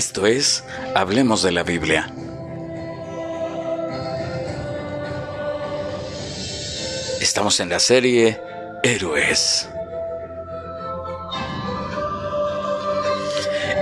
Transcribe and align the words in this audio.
Esto 0.00 0.24
es 0.24 0.64
Hablemos 0.94 1.42
de 1.42 1.52
la 1.52 1.62
Biblia. 1.62 2.10
Estamos 7.20 7.60
en 7.60 7.68
la 7.68 7.78
serie 7.78 8.40
Héroes. 8.82 9.68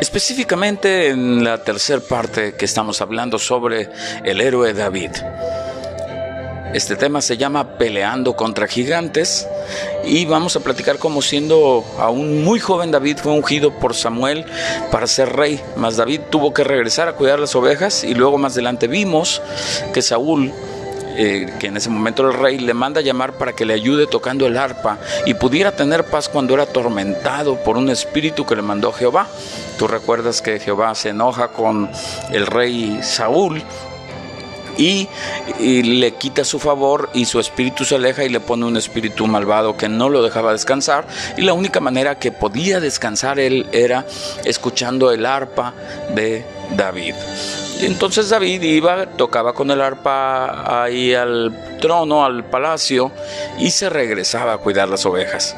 Específicamente 0.01 1.11
en 1.11 1.45
la 1.45 1.63
tercera 1.63 2.01
parte 2.01 2.55
que 2.57 2.65
estamos 2.65 3.01
hablando 3.01 3.39
sobre 3.39 3.89
el 4.25 4.41
héroe 4.41 4.75
David. 4.75 5.13
Este 6.75 6.97
tema 6.97 7.23
se 7.23 7.39
llama 7.39 7.79
Peleando 7.79 8.37
contra 8.37 8.69
Gigantes 8.69 9.49
y 10.05 10.27
vamos 10.27 10.55
a 10.55 10.61
platicar 10.61 10.99
como 10.99 11.23
siendo 11.23 11.83
aún 11.99 12.45
muy 12.45 12.61
joven 12.61 12.91
David 12.91 13.19
fue 13.23 13.33
ungido 13.33 13.73
por 13.79 13.95
Samuel 13.95 14.45
para 14.93 15.07
ser 15.07 15.35
rey, 15.35 15.61
mas 15.77 15.97
David 15.97 16.21
tuvo 16.31 16.53
que 16.53 16.65
regresar 16.65 17.09
a 17.09 17.15
cuidar 17.15 17.41
las 17.41 17.55
ovejas 17.57 18.05
y 18.05 18.15
luego 18.15 18.37
más 18.37 18.53
adelante 18.53 18.87
vimos 18.87 19.41
que 19.95 20.03
Saúl 20.03 20.53
eh, 21.21 21.53
que 21.59 21.67
en 21.67 21.77
ese 21.77 21.91
momento 21.91 22.29
el 22.29 22.33
rey 22.33 22.59
le 22.59 22.75
manda 22.75 23.01
llamar 23.01 23.33
para 23.33 23.53
que 23.53 23.65
le 23.65 23.75
ayude 23.75 24.07
tocando 24.07 24.47
el 24.47 24.57
arpa 24.57 24.99
y 25.27 25.35
pudiera 25.35 25.73
tener 25.73 26.05
paz 26.05 26.29
cuando 26.29 26.55
era 26.55 26.63
atormentado 26.63 27.57
por 27.65 27.77
un 27.77 27.91
espíritu 27.91 28.47
que 28.47 28.55
le 28.55 28.63
mandó 28.63 28.93
Jehová. 28.93 29.27
Tú 29.79 29.89
recuerdas 29.89 30.43
que 30.43 30.61
Jehová 30.61 30.95
se 30.95 31.09
enoja 31.09 31.49
con 31.49 31.91
el 32.31 32.47
rey 32.47 33.01
Saúl 33.03 33.65
y, 34.79 35.09
le 35.83 36.15
quita 36.15 36.45
su 36.45 36.59
favor 36.59 37.11
y 37.13 37.25
su 37.25 37.41
espíritu 37.41 37.85
se 37.85 37.97
aleja 37.97 38.25
y 38.25 38.29
le 38.29 38.41
pone 38.41 38.65
un 38.65 38.77
espíritu 38.77 39.27
malvado 39.27 39.77
que 39.77 39.89
no 39.89 40.09
lo 40.09 40.23
dejaba 40.23 40.53
descansar. 40.53 41.07
Y 41.37 41.43
la 41.43 41.53
única 41.53 41.81
manera 41.81 42.19
que 42.19 42.33
podía 42.33 42.81
descansar 42.81 43.39
él 43.41 43.67
era 43.73 44.07
escuchando 44.45 45.11
el 45.11 45.27
arpa 45.27 45.75
de 46.15 46.58
David. 46.77 47.15
Entonces 47.81 48.29
David 48.29 48.63
iba, 48.63 49.07
tocaba 49.17 49.53
con 49.53 49.71
el 49.71 49.81
arpa 49.81 50.83
ahí 50.83 51.15
al 51.15 51.79
trono, 51.81 52.25
al 52.25 52.45
palacio, 52.45 53.13
y 53.59 53.71
se 53.71 53.89
regresaba 53.89 54.55
a 54.55 54.59
cuidar 54.59 54.89
las 54.89 55.07
ovejas. 55.07 55.55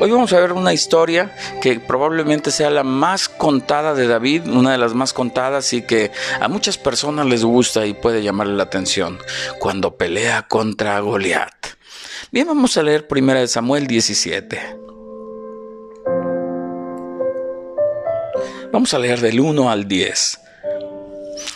Hoy 0.00 0.10
vamos 0.10 0.32
a 0.32 0.40
ver 0.40 0.52
una 0.52 0.72
historia 0.72 1.34
que 1.60 1.78
probablemente 1.78 2.50
sea 2.50 2.70
la 2.70 2.82
más 2.82 3.28
contada 3.28 3.94
de 3.94 4.08
David, 4.08 4.48
una 4.48 4.72
de 4.72 4.78
las 4.78 4.94
más 4.94 5.12
contadas 5.12 5.72
y 5.72 5.82
que 5.82 6.10
a 6.40 6.48
muchas 6.48 6.78
personas 6.78 7.26
les 7.26 7.44
gusta 7.44 7.86
y 7.86 7.94
puede 7.94 8.22
llamarle 8.22 8.54
la 8.54 8.64
atención, 8.64 9.18
cuando 9.60 9.96
pelea 9.96 10.48
contra 10.48 10.98
Goliat. 10.98 11.54
Bien, 12.32 12.46
vamos 12.46 12.76
a 12.76 12.82
leer 12.82 13.06
1 13.08 13.46
Samuel 13.46 13.86
17. 13.86 14.76
Vamos 18.72 18.94
a 18.94 18.98
leer 18.98 19.20
del 19.20 19.38
1 19.38 19.70
al 19.70 19.86
10. 19.86 20.40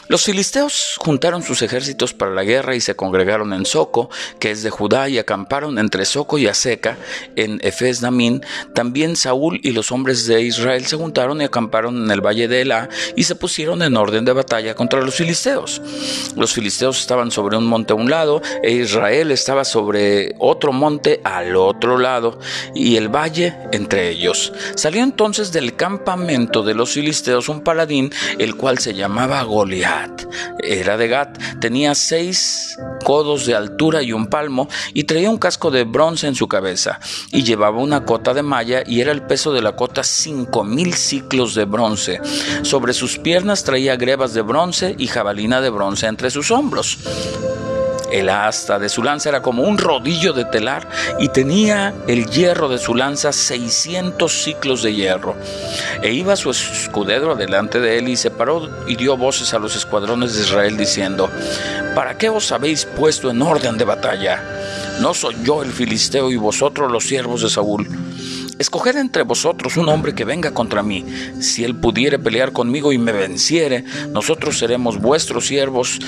Los 0.08 0.22
filisteos 0.22 0.94
juntaron 0.98 1.42
sus 1.42 1.62
ejércitos 1.62 2.14
para 2.14 2.30
la 2.30 2.44
guerra 2.44 2.76
y 2.76 2.80
se 2.80 2.94
congregaron 2.94 3.52
en 3.52 3.66
Soco, 3.66 4.08
que 4.38 4.52
es 4.52 4.62
de 4.62 4.70
Judá, 4.70 5.08
y 5.08 5.18
acamparon 5.18 5.80
entre 5.80 6.04
Soco 6.04 6.38
y 6.38 6.46
Aseca, 6.46 6.96
en 7.34 7.58
Efes 7.62 8.00
Damín. 8.00 8.40
También 8.72 9.16
Saúl 9.16 9.58
y 9.64 9.72
los 9.72 9.90
hombres 9.90 10.28
de 10.28 10.42
Israel 10.42 10.86
se 10.86 10.96
juntaron 10.96 11.40
y 11.40 11.44
acamparon 11.44 12.04
en 12.04 12.10
el 12.12 12.24
valle 12.24 12.46
de 12.46 12.62
Elá 12.62 12.88
y 13.16 13.24
se 13.24 13.34
pusieron 13.34 13.82
en 13.82 13.96
orden 13.96 14.24
de 14.24 14.32
batalla 14.32 14.74
contra 14.76 15.00
los 15.00 15.16
filisteos. 15.16 15.82
Los 16.36 16.52
filisteos 16.52 17.00
estaban 17.00 17.32
sobre 17.32 17.56
un 17.56 17.66
monte 17.66 17.92
a 17.92 17.96
un 17.96 18.08
lado 18.08 18.42
e 18.62 18.70
Israel 18.70 19.32
estaba 19.32 19.64
sobre 19.64 20.36
otro 20.38 20.72
monte 20.72 21.20
al 21.24 21.56
otro 21.56 21.98
lado 21.98 22.38
y 22.76 22.94
el 22.94 23.08
valle 23.08 23.56
entre 23.72 24.10
ellos. 24.10 24.52
Salió 24.76 25.02
entonces 25.02 25.50
del 25.50 25.74
campamento 25.74 26.62
de 26.62 26.74
los 26.74 26.92
filisteos 26.92 27.48
un 27.48 27.62
paladín, 27.62 28.12
el 28.38 28.54
cual 28.54 28.78
se 28.78 28.94
llamaba 28.94 29.42
Goliat 29.42 29.95
era 30.58 30.96
de 30.96 31.08
Gat, 31.08 31.38
tenía 31.60 31.94
seis 31.94 32.76
codos 33.04 33.46
de 33.46 33.54
altura 33.54 34.02
y 34.02 34.12
un 34.12 34.26
palmo, 34.26 34.68
y 34.94 35.04
traía 35.04 35.30
un 35.30 35.38
casco 35.38 35.70
de 35.70 35.84
bronce 35.84 36.26
en 36.26 36.34
su 36.34 36.48
cabeza, 36.48 36.98
y 37.30 37.42
llevaba 37.42 37.78
una 37.78 38.04
cota 38.04 38.34
de 38.34 38.42
malla, 38.42 38.82
y 38.86 39.00
era 39.00 39.12
el 39.12 39.22
peso 39.22 39.52
de 39.52 39.62
la 39.62 39.76
cota 39.76 40.02
cinco 40.02 40.64
mil 40.64 40.94
ciclos 40.94 41.54
de 41.54 41.64
bronce. 41.64 42.20
Sobre 42.62 42.92
sus 42.92 43.18
piernas 43.18 43.64
traía 43.64 43.96
grebas 43.96 44.34
de 44.34 44.42
bronce 44.42 44.94
y 44.98 45.06
jabalina 45.06 45.60
de 45.60 45.70
bronce 45.70 46.06
entre 46.06 46.30
sus 46.30 46.50
hombros. 46.50 46.98
El 48.10 48.28
asta 48.28 48.78
de 48.78 48.88
su 48.88 49.02
lanza 49.02 49.28
era 49.28 49.42
como 49.42 49.62
un 49.62 49.78
rodillo 49.78 50.32
de 50.32 50.44
telar 50.44 50.88
y 51.18 51.28
tenía 51.28 51.92
el 52.06 52.26
hierro 52.26 52.68
de 52.68 52.78
su 52.78 52.94
lanza 52.94 53.32
600 53.32 54.32
ciclos 54.32 54.82
de 54.82 54.94
hierro. 54.94 55.34
E 56.02 56.12
iba 56.12 56.36
su 56.36 56.50
escudero 56.50 57.34
delante 57.34 57.80
de 57.80 57.98
él 57.98 58.08
y 58.08 58.16
se 58.16 58.30
paró 58.30 58.68
y 58.86 58.96
dio 58.96 59.16
voces 59.16 59.54
a 59.54 59.58
los 59.58 59.74
escuadrones 59.76 60.34
de 60.34 60.42
Israel 60.42 60.76
diciendo, 60.76 61.30
¿para 61.94 62.16
qué 62.16 62.28
os 62.28 62.52
habéis 62.52 62.84
puesto 62.84 63.30
en 63.30 63.42
orden 63.42 63.76
de 63.76 63.84
batalla? 63.84 64.42
¿No 65.00 65.12
soy 65.12 65.36
yo 65.42 65.62
el 65.62 65.72
filisteo 65.72 66.30
y 66.30 66.36
vosotros 66.36 66.90
los 66.90 67.04
siervos 67.04 67.42
de 67.42 67.50
Saúl? 67.50 67.88
Escoged 68.58 68.96
entre 68.96 69.22
vosotros 69.22 69.76
un 69.76 69.88
hombre 69.88 70.14
que 70.14 70.24
venga 70.24 70.52
contra 70.52 70.82
mí. 70.82 71.04
Si 71.40 71.64
él 71.64 71.76
pudiere 71.76 72.18
pelear 72.18 72.52
conmigo 72.52 72.92
y 72.92 72.98
me 72.98 73.12
venciere, 73.12 73.84
nosotros 74.10 74.58
seremos 74.58 74.98
vuestros 74.98 75.46
siervos. 75.46 75.98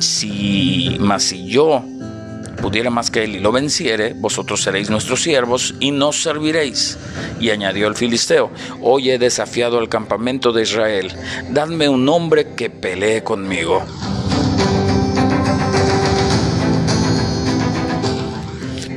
Si 0.00 0.96
mas 1.00 1.24
si 1.24 1.46
yo 1.46 1.84
pudiera 2.60 2.90
más 2.90 3.10
que 3.10 3.24
él 3.24 3.36
y 3.36 3.40
lo 3.40 3.52
venciere, 3.52 4.14
vosotros 4.14 4.62
seréis 4.62 4.90
nuestros 4.90 5.22
siervos 5.22 5.74
y 5.80 5.90
nos 5.90 6.22
serviréis. 6.22 6.98
Y 7.40 7.50
añadió 7.50 7.86
el 7.88 7.94
filisteo, 7.94 8.50
hoy 8.80 9.10
he 9.10 9.18
desafiado 9.18 9.78
al 9.78 9.88
campamento 9.88 10.52
de 10.52 10.62
Israel, 10.62 11.12
dadme 11.50 11.88
un 11.88 12.08
hombre 12.08 12.54
que 12.54 12.70
pelee 12.70 13.22
conmigo. 13.22 13.84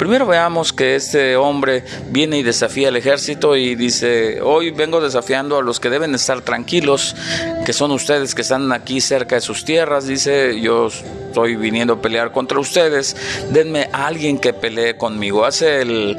Primero 0.02 0.26
veamos 0.26 0.74
que 0.74 0.96
este 0.96 1.36
hombre 1.36 1.84
viene 2.10 2.40
y 2.40 2.42
desafía 2.42 2.88
al 2.88 2.96
ejército 2.96 3.56
y 3.56 3.76
dice, 3.76 4.42
hoy 4.42 4.72
vengo 4.72 5.00
desafiando 5.00 5.60
a 5.60 5.62
los 5.62 5.80
que 5.80 5.92
deben 5.92 6.16
estar 6.16 6.42
tranquilos, 6.42 7.16
que 7.68 7.72
son 7.72 7.92
ustedes 7.92 8.34
que 8.34 8.42
están 8.42 8.72
aquí 8.72 9.00
cerca 9.00 9.36
de 9.36 9.42
sus 9.42 9.64
tierras, 9.64 10.08
dice, 10.08 10.60
yo 10.60 10.88
estoy 10.88 11.56
viniendo 11.56 11.94
a 11.94 12.02
pelear 12.02 12.32
contra 12.32 12.60
ustedes, 12.60 13.16
denme 13.52 13.90
a 13.94 14.08
alguien 14.08 14.40
que 14.40 14.54
pelee 14.54 14.98
conmigo. 14.98 15.46
Hace 15.46 15.84
el 15.84 16.18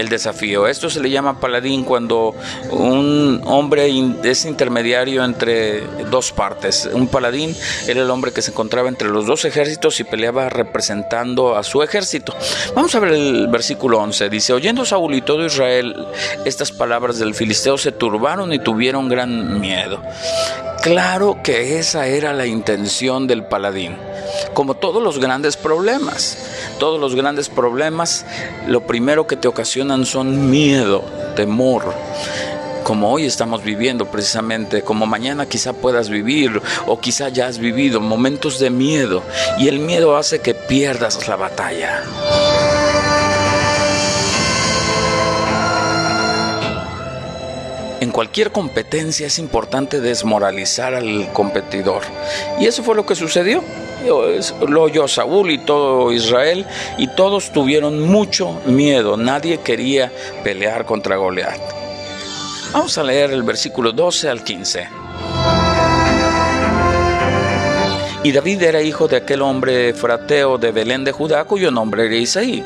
el 0.00 0.08
desafío. 0.08 0.66
Esto 0.66 0.90
se 0.90 1.00
le 1.00 1.10
llama 1.10 1.40
paladín 1.40 1.84
cuando 1.84 2.34
un 2.70 3.40
hombre 3.44 3.92
es 4.24 4.44
intermediario 4.44 5.24
entre 5.24 5.82
dos 6.10 6.32
partes. 6.32 6.88
Un 6.92 7.08
paladín 7.08 7.54
era 7.86 8.02
el 8.02 8.10
hombre 8.10 8.32
que 8.32 8.42
se 8.42 8.50
encontraba 8.50 8.88
entre 8.88 9.08
los 9.08 9.26
dos 9.26 9.44
ejércitos 9.44 10.00
y 10.00 10.04
peleaba 10.04 10.48
representando 10.48 11.56
a 11.56 11.62
su 11.62 11.82
ejército. 11.82 12.34
Vamos 12.74 12.94
a 12.94 13.00
ver 13.00 13.12
el 13.12 13.48
versículo 13.48 13.98
11. 14.00 14.28
Dice, 14.28 14.52
oyendo 14.52 14.84
Saúl 14.84 15.14
y 15.14 15.22
todo 15.22 15.44
Israel 15.46 16.06
estas 16.44 16.72
palabras 16.72 17.18
del 17.18 17.34
filisteo 17.34 17.78
se 17.78 17.92
turbaron 17.92 18.52
y 18.52 18.58
tuvieron 18.58 19.08
gran 19.08 19.60
miedo. 19.60 20.02
Claro 20.82 21.40
que 21.42 21.78
esa 21.78 22.06
era 22.06 22.32
la 22.32 22.46
intención 22.46 23.26
del 23.26 23.44
paladín, 23.44 23.96
como 24.54 24.74
todos 24.74 25.02
los 25.02 25.18
grandes 25.18 25.56
problemas. 25.56 26.38
Todos 26.78 27.00
los 27.00 27.14
grandes 27.14 27.48
problemas, 27.48 28.24
lo 28.66 28.86
primero 28.86 29.26
que 29.26 29.36
te 29.36 29.48
ocasionan 29.48 30.06
son 30.06 30.50
miedo, 30.50 31.04
temor 31.36 31.94
como 32.90 33.12
hoy 33.12 33.24
estamos 33.24 33.62
viviendo 33.62 34.06
precisamente, 34.06 34.82
como 34.82 35.06
mañana 35.06 35.46
quizá 35.46 35.72
puedas 35.72 36.08
vivir 36.08 36.60
o 36.88 36.98
quizá 36.98 37.28
ya 37.28 37.46
has 37.46 37.58
vivido 37.58 38.00
momentos 38.00 38.58
de 38.58 38.70
miedo 38.70 39.22
y 39.58 39.68
el 39.68 39.78
miedo 39.78 40.16
hace 40.16 40.40
que 40.40 40.54
pierdas 40.54 41.28
la 41.28 41.36
batalla. 41.36 42.02
En 48.00 48.10
cualquier 48.12 48.50
competencia 48.50 49.26
es 49.26 49.38
importante 49.38 50.00
desmoralizar 50.00 50.94
al 50.94 51.32
competidor. 51.32 52.02
Y 52.58 52.66
eso 52.66 52.82
fue 52.82 52.96
lo 52.96 53.04
que 53.04 53.14
sucedió. 53.14 53.62
Lo 54.68 54.82
oyó 54.82 55.06
Saúl 55.08 55.50
y 55.50 55.58
todo 55.58 56.12
Israel 56.12 56.66
y 56.98 57.08
todos 57.08 57.52
tuvieron 57.52 58.00
mucho 58.00 58.60
miedo. 58.66 59.16
Nadie 59.16 59.58
quería 59.58 60.10
pelear 60.42 60.86
contra 60.86 61.16
Goliat. 61.16 61.60
Vamos 62.72 62.96
a 62.98 63.02
leer 63.02 63.32
el 63.32 63.42
versículo 63.42 63.92
12 63.92 64.28
al 64.28 64.44
15. 64.44 64.88
Y 68.22 68.32
David 68.32 68.62
era 68.62 68.82
hijo 68.82 69.08
de 69.08 69.16
aquel 69.16 69.40
hombre 69.40 69.94
frateo 69.94 70.58
de 70.58 70.72
Belén 70.72 71.04
de 71.04 71.12
Judá, 71.12 71.44
cuyo 71.44 71.70
nombre 71.70 72.04
era 72.04 72.16
Isaí, 72.16 72.62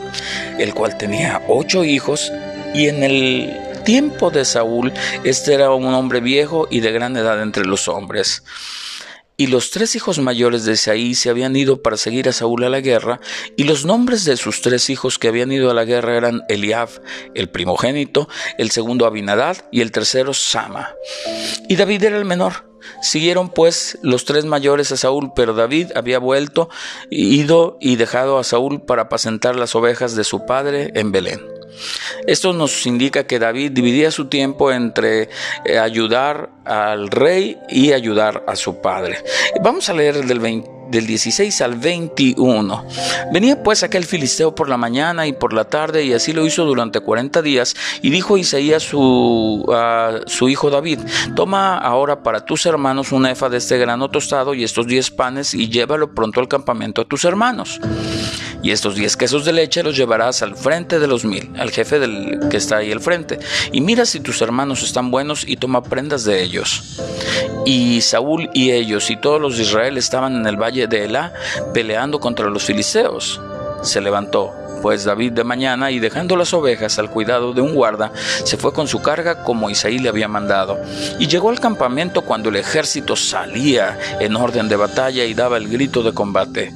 el 0.58 0.74
cual 0.74 0.98
tenía 0.98 1.42
ocho 1.48 1.84
hijos, 1.84 2.32
y 2.74 2.88
en 2.88 3.04
el 3.04 3.56
tiempo 3.84 4.30
de 4.30 4.44
Saúl, 4.44 4.92
este 5.22 5.54
era 5.54 5.70
un 5.70 5.94
hombre 5.94 6.20
viejo 6.20 6.66
y 6.70 6.80
de 6.80 6.90
gran 6.90 7.16
edad 7.16 7.40
entre 7.40 7.64
los 7.64 7.86
hombres. 7.86 8.42
Y 9.36 9.48
los 9.48 9.70
tres 9.70 9.96
hijos 9.96 10.18
mayores 10.18 10.64
de 10.64 10.72
Isaí 10.72 11.14
se 11.14 11.30
habían 11.30 11.56
ido 11.56 11.82
para 11.82 11.96
seguir 11.96 12.28
a 12.28 12.32
Saúl 12.32 12.64
a 12.64 12.68
la 12.68 12.80
guerra, 12.80 13.20
y 13.56 13.64
los 13.64 13.84
nombres 13.84 14.24
de 14.24 14.36
sus 14.36 14.62
tres 14.62 14.90
hijos 14.90 15.18
que 15.18 15.28
habían 15.28 15.50
ido 15.52 15.70
a 15.70 15.74
la 15.74 15.84
guerra 15.84 16.16
eran 16.16 16.42
Eliab, 16.48 16.88
el 17.34 17.48
primogénito, 17.48 18.28
el 18.58 18.70
segundo 18.70 19.06
Abinadad 19.06 19.56
y 19.72 19.80
el 19.80 19.92
tercero 19.92 20.34
Sama. 20.34 20.94
Y 21.68 21.76
David 21.76 22.04
era 22.04 22.18
el 22.18 22.24
menor. 22.24 22.72
Siguieron 23.00 23.48
pues 23.48 23.98
los 24.02 24.24
tres 24.26 24.44
mayores 24.44 24.92
a 24.92 24.96
Saúl, 24.96 25.32
pero 25.34 25.54
David 25.54 25.92
había 25.94 26.18
vuelto, 26.18 26.68
ido 27.10 27.78
y 27.80 27.96
dejado 27.96 28.38
a 28.38 28.44
Saúl 28.44 28.82
para 28.82 29.02
apacentar 29.02 29.56
las 29.56 29.74
ovejas 29.74 30.14
de 30.14 30.24
su 30.24 30.44
padre 30.44 30.92
en 30.94 31.10
Belén. 31.10 31.53
Esto 32.26 32.52
nos 32.52 32.86
indica 32.86 33.26
que 33.26 33.38
David 33.38 33.72
dividía 33.72 34.10
su 34.10 34.26
tiempo 34.26 34.72
entre 34.72 35.28
eh, 35.64 35.78
ayudar 35.78 36.50
al 36.64 37.10
rey 37.10 37.58
y 37.68 37.92
ayudar 37.92 38.44
a 38.46 38.56
su 38.56 38.80
padre. 38.80 39.18
Vamos 39.62 39.88
a 39.88 39.94
leer 39.94 40.24
del 40.24 40.40
20 40.40 40.74
del 40.94 41.06
16 41.08 41.60
al 41.60 41.74
21. 41.74 42.86
Venía 43.32 43.62
pues 43.62 43.82
aquel 43.82 44.04
filisteo 44.04 44.54
por 44.54 44.68
la 44.68 44.76
mañana 44.76 45.26
y 45.26 45.32
por 45.32 45.52
la 45.52 45.64
tarde 45.64 46.04
y 46.04 46.12
así 46.12 46.32
lo 46.32 46.46
hizo 46.46 46.64
durante 46.64 47.00
40 47.00 47.42
días 47.42 47.74
y 48.00 48.10
dijo 48.10 48.38
Isaías 48.38 48.84
su, 48.84 49.66
a 49.74 50.20
su 50.26 50.48
hijo 50.48 50.70
David, 50.70 51.00
toma 51.34 51.76
ahora 51.76 52.22
para 52.22 52.44
tus 52.44 52.64
hermanos 52.66 53.10
una 53.10 53.32
efa 53.32 53.48
de 53.48 53.58
este 53.58 53.76
grano 53.76 54.08
tostado 54.08 54.54
y 54.54 54.62
estos 54.62 54.86
10 54.86 55.10
panes 55.10 55.52
y 55.52 55.68
llévalo 55.68 56.14
pronto 56.14 56.38
al 56.38 56.46
campamento 56.46 57.02
a 57.02 57.04
tus 57.04 57.24
hermanos. 57.24 57.80
Y 58.64 58.70
estos 58.70 58.94
10 58.94 59.18
quesos 59.18 59.44
de 59.44 59.52
leche 59.52 59.82
los 59.82 59.94
llevarás 59.94 60.40
al 60.40 60.56
frente 60.56 60.98
de 60.98 61.06
los 61.06 61.26
mil, 61.26 61.50
al 61.58 61.70
jefe 61.70 61.98
del 61.98 62.48
que 62.48 62.56
está 62.56 62.78
ahí 62.78 62.90
al 62.92 63.00
frente. 63.00 63.38
Y 63.72 63.82
mira 63.82 64.06
si 64.06 64.20
tus 64.20 64.40
hermanos 64.40 64.82
están 64.82 65.10
buenos 65.10 65.44
y 65.46 65.56
toma 65.56 65.82
prendas 65.82 66.24
de 66.24 66.42
ellos. 66.42 66.98
Y 67.66 68.00
Saúl 68.00 68.48
y 68.54 68.70
ellos 68.70 69.10
y 69.10 69.16
todos 69.16 69.38
los 69.38 69.58
de 69.58 69.64
Israel 69.64 69.98
estaban 69.98 70.34
en 70.36 70.46
el 70.46 70.56
valle 70.56 70.83
de 70.86 71.04
Elá 71.04 71.32
peleando 71.72 72.20
contra 72.20 72.48
los 72.50 72.64
filisteos. 72.64 73.40
Se 73.82 74.00
levantó 74.00 74.52
pues 74.84 75.04
David 75.04 75.32
de 75.32 75.44
mañana 75.44 75.90
y 75.90 75.98
dejando 75.98 76.36
las 76.36 76.52
ovejas 76.52 76.98
al 76.98 77.08
cuidado 77.08 77.54
de 77.54 77.62
un 77.62 77.74
guarda, 77.74 78.12
se 78.44 78.58
fue 78.58 78.74
con 78.74 78.86
su 78.86 79.00
carga 79.00 79.42
como 79.42 79.70
Isaí 79.70 79.98
le 79.98 80.10
había 80.10 80.28
mandado. 80.28 80.78
Y 81.18 81.26
llegó 81.26 81.48
al 81.48 81.58
campamento 81.58 82.20
cuando 82.20 82.50
el 82.50 82.56
ejército 82.56 83.16
salía 83.16 83.98
en 84.20 84.36
orden 84.36 84.68
de 84.68 84.76
batalla 84.76 85.24
y 85.24 85.32
daba 85.32 85.56
el 85.56 85.68
grito 85.68 86.02
de 86.02 86.12
combate. 86.12 86.74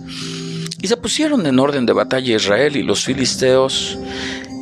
Y 0.80 0.88
se 0.88 0.96
pusieron 0.96 1.44
en 1.44 1.58
orden 1.58 1.84
de 1.84 1.92
batalla 1.92 2.34
Israel 2.34 2.76
y 2.76 2.82
los 2.82 3.04
filisteos, 3.04 3.98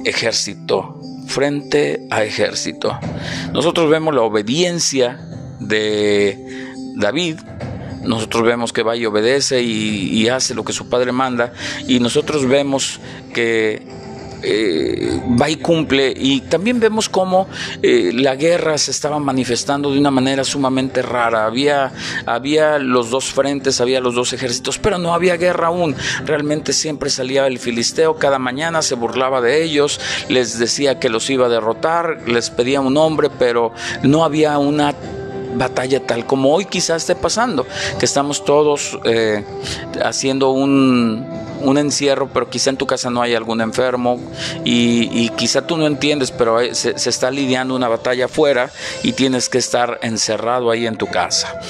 ejército, 0.04 1.00
frente 1.28 2.08
a 2.10 2.25
ejército. 2.25 2.98
Nosotros 3.52 3.88
vemos 3.88 4.12
la 4.12 4.22
obediencia 4.22 5.20
de 5.60 6.37
David 6.96 7.38
nosotros 8.06 8.44
vemos 8.44 8.73
que 8.73 8.82
va 8.82 8.97
y 8.97 9.06
obedece 9.06 9.62
y, 9.62 10.26
hace 10.26 10.55
lo 10.55 10.64
que 10.64 10.73
su 10.73 10.88
padre 10.88 11.12
manda 11.12 11.53
y 11.87 12.00
nosotros 12.00 12.47
vemos 12.47 12.99
que 13.32 13.87
eh, 14.43 15.20
va 15.41 15.49
y 15.49 15.56
cumple 15.56 16.12
y 16.14 16.43
también 16.43 16.79
vemos 16.79 17.08
cómo 17.08 17.49
eh, 17.82 18.12
la 18.12 18.35
guerra 18.37 18.76
se 18.76 18.91
estaba 18.91 19.19
manifestando 19.19 19.91
de 19.91 19.99
una 19.99 20.11
manera 20.11 20.44
sumamente 20.44 21.00
rara. 21.03 21.47
Había, 21.47 21.93
había 22.26 22.79
los 22.79 23.11
dos 23.11 23.26
frentes, 23.26 23.81
había 23.81 24.00
los 24.00 24.14
dos 24.14 24.32
ejércitos, 24.32 24.79
pero 24.79 24.99
no 24.99 25.14
había 25.14 25.37
guerra 25.37 25.69
aún. 25.69 25.94
Realmente 26.25 26.73
siempre 26.73 27.08
salía 27.08 27.47
el 27.47 27.58
filisteo, 27.58 28.17
cada 28.17 28.38
mañana 28.38 28.82
se 28.82 28.94
burlaba 28.94 29.41
de 29.41 29.62
ellos, 29.62 30.00
les 30.29 30.58
decía 30.58 30.99
que 30.99 31.08
los 31.08 31.29
iba 31.31 31.47
a 31.47 31.50
derrotar, 31.50 32.29
les 32.29 32.50
pedía 32.50 32.81
un 32.81 32.97
hombre, 32.97 33.31
pero 33.38 33.73
no 34.03 34.25
había 34.25 34.58
una 34.58 34.94
batalla 35.58 36.00
tal 36.06 36.26
como 36.26 36.55
hoy 36.55 36.64
quizás 36.67 37.03
esté 37.03 37.14
pasando, 37.14 37.67
que 37.99 38.05
estamos 38.05 38.44
todos 38.44 38.99
eh, 39.05 39.44
haciendo 40.03 40.50
un, 40.50 41.26
un, 41.62 41.79
encierro, 41.79 42.29
pero 42.32 42.49
quizá 42.49 42.70
en 42.70 42.76
tu 42.76 42.87
casa 42.87 43.11
no 43.11 43.23
hay 43.23 43.35
algún 43.35 43.61
enfermo 43.61 44.20
y, 44.64 45.29
quizá 45.31 45.67
tú 45.67 45.76
no 45.76 45.87
entiendes, 45.87 46.31
pero 46.31 46.58
se, 46.75 46.99
se, 46.99 47.11
está 47.11 47.31
lidiando 47.31 47.75
una 47.75 47.88
batalla 47.88 48.26
afuera 48.26 48.70
y 49.03 49.12
tienes 49.12 49.49
que 49.49 49.58
estar 49.58 49.99
encerrado 50.03 50.70
ahí 50.70 50.87
en 50.87 50.97
tu 50.97 51.06
casa. 51.06 51.61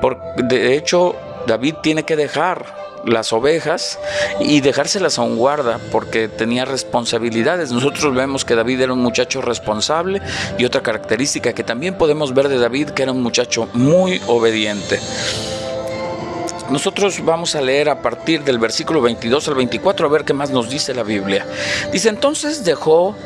Por, 0.00 0.18
de 0.36 0.76
hecho, 0.76 1.16
David 1.46 1.76
tiene 1.82 2.04
que 2.04 2.16
dejar 2.16 2.79
las 3.04 3.32
ovejas 3.32 3.98
y 4.40 4.60
dejárselas 4.60 5.18
a 5.18 5.22
un 5.22 5.36
guarda 5.36 5.78
porque 5.90 6.28
tenía 6.28 6.64
responsabilidades. 6.64 7.72
Nosotros 7.72 8.14
vemos 8.14 8.44
que 8.44 8.54
David 8.54 8.80
era 8.80 8.92
un 8.92 9.00
muchacho 9.00 9.40
responsable 9.40 10.20
y 10.58 10.64
otra 10.64 10.82
característica 10.82 11.52
que 11.52 11.64
también 11.64 11.94
podemos 11.94 12.34
ver 12.34 12.48
de 12.48 12.58
David 12.58 12.90
que 12.90 13.02
era 13.02 13.12
un 13.12 13.22
muchacho 13.22 13.68
muy 13.72 14.20
obediente. 14.26 15.00
Nosotros 16.70 17.24
vamos 17.24 17.56
a 17.56 17.60
leer 17.60 17.88
a 17.88 18.00
partir 18.00 18.44
del 18.44 18.60
versículo 18.60 19.00
22 19.00 19.48
al 19.48 19.54
24 19.56 20.06
a 20.06 20.10
ver 20.10 20.24
qué 20.24 20.32
más 20.32 20.50
nos 20.50 20.70
dice 20.70 20.94
la 20.94 21.02
Biblia. 21.02 21.44
Dice 21.92 22.08
entonces 22.08 22.64
dejó 22.64 23.16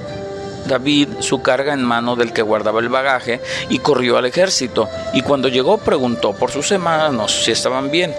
David 0.66 1.08
su 1.20 1.42
carga 1.42 1.72
en 1.74 1.82
mano 1.82 2.16
del 2.16 2.32
que 2.32 2.42
guardaba 2.42 2.80
el 2.80 2.88
bagaje 2.88 3.40
y 3.68 3.78
corrió 3.78 4.16
al 4.16 4.26
ejército. 4.26 4.88
Y 5.12 5.22
cuando 5.22 5.48
llegó 5.48 5.78
preguntó 5.78 6.32
por 6.32 6.50
sus 6.50 6.70
hermanos 6.72 7.44
si 7.44 7.52
estaban 7.52 7.90
bien. 7.90 8.14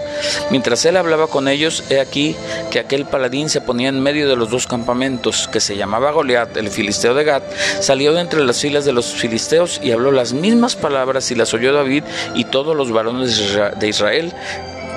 Mientras 0.50 0.84
él 0.84 0.96
hablaba 0.96 1.26
con 1.26 1.48
ellos, 1.48 1.84
he 1.90 2.00
aquí 2.00 2.36
que 2.70 2.78
aquel 2.78 3.06
paladín 3.06 3.48
se 3.48 3.60
ponía 3.60 3.88
en 3.88 4.02
medio 4.02 4.28
de 4.28 4.36
los 4.36 4.50
dos 4.50 4.66
campamentos, 4.66 5.48
que 5.48 5.60
se 5.60 5.76
llamaba 5.76 6.12
Goliat, 6.12 6.56
el 6.56 6.70
filisteo 6.70 7.14
de 7.14 7.24
Gat, 7.24 7.44
salió 7.80 8.12
de 8.12 8.20
entre 8.20 8.44
las 8.44 8.60
filas 8.60 8.84
de 8.84 8.92
los 8.92 9.06
filisteos 9.06 9.80
y 9.82 9.92
habló 9.92 10.12
las 10.12 10.32
mismas 10.32 10.76
palabras 10.76 11.30
y 11.30 11.34
las 11.34 11.52
oyó 11.54 11.72
David 11.72 12.04
y 12.34 12.44
todos 12.44 12.76
los 12.76 12.90
varones 12.92 13.56
de 13.78 13.88
Israel 13.88 14.32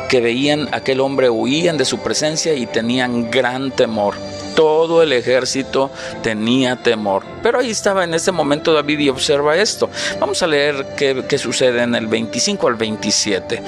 que 0.10 0.22
veían 0.22 0.68
aquel 0.72 1.02
hombre 1.02 1.30
huían 1.30 1.78
de 1.78 1.86
su 1.86 2.00
presencia 2.00 2.56
y 2.56 2.66
tenían 2.66 3.30
gran 3.30 3.72
temor 3.72 4.16
todo 4.60 5.02
el 5.02 5.14
ejército 5.14 5.90
tenía 6.22 6.76
temor. 6.76 7.24
Pero 7.42 7.60
ahí 7.60 7.70
estaba 7.70 8.04
en 8.04 8.14
ese 8.14 8.34
momento 8.34 8.74
David 8.74 9.00
y 9.00 9.08
observa 9.08 9.56
esto. 9.56 9.90
Vamos 10.20 10.44
a 10.44 10.48
leer 10.48 10.86
qué, 10.98 11.38
sucede 11.38 11.82
en 11.82 11.96
el 11.96 12.08
25 12.08 12.68
al 12.68 12.76
27. 12.76 13.64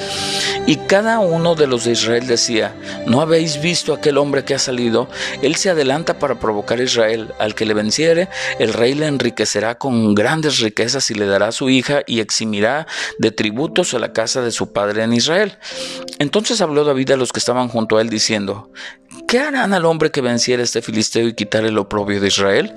Y 0.68 0.76
cada 0.88 1.20
uno 1.20 1.56
de 1.56 1.68
los 1.68 1.86
de 1.86 1.94
Israel 1.94 2.28
decía, 2.28 2.76
¿no 3.06 3.22
habéis 3.22 3.62
visto 3.62 3.94
aquel 3.94 4.18
hombre 4.18 4.44
que 4.44 4.54
ha 4.54 4.60
salido? 4.60 5.08
Él 5.42 5.56
se 5.56 5.70
adelanta 5.70 6.20
para 6.20 6.42
provocar 6.42 6.82
a 6.82 6.84
Israel. 6.84 7.34
Al 7.40 7.56
que 7.56 7.66
le 7.66 7.74
venciere, 7.74 8.28
el 8.60 8.74
rey 8.74 8.94
le 8.94 9.08
enriquecerá 9.08 9.78
con 9.78 10.14
grandes 10.14 10.60
riquezas 10.60 11.10
y 11.10 11.14
le 11.14 11.26
dará 11.26 11.54
su 11.54 11.70
hija 11.70 12.02
y 12.06 12.20
eximirá 12.20 12.86
de 13.18 13.32
tributos 13.32 13.94
a 13.94 14.00
la 14.00 14.12
casa 14.12 14.42
de 14.42 14.52
su 14.52 14.74
padre 14.74 15.04
en 15.04 15.14
Israel. 15.14 15.58
Entonces 16.20 16.60
habló 16.60 16.84
David 16.84 17.12
a 17.12 17.16
los 17.16 17.32
que 17.32 17.40
estaban 17.40 17.70
junto 17.70 17.98
a 17.98 18.02
él 18.02 18.10
diciendo, 18.10 18.70
¿qué 19.32 19.40
harán 19.40 19.72
al 19.72 19.86
hombre 19.86 20.12
que 20.12 20.20
venciera 20.20 20.62
este 20.62 20.82
filisteo 20.82 21.26
y 21.26 21.34
quitar 21.34 21.64
el 21.64 21.78
oprobio 21.78 22.20
de 22.20 22.28
Israel? 22.28 22.76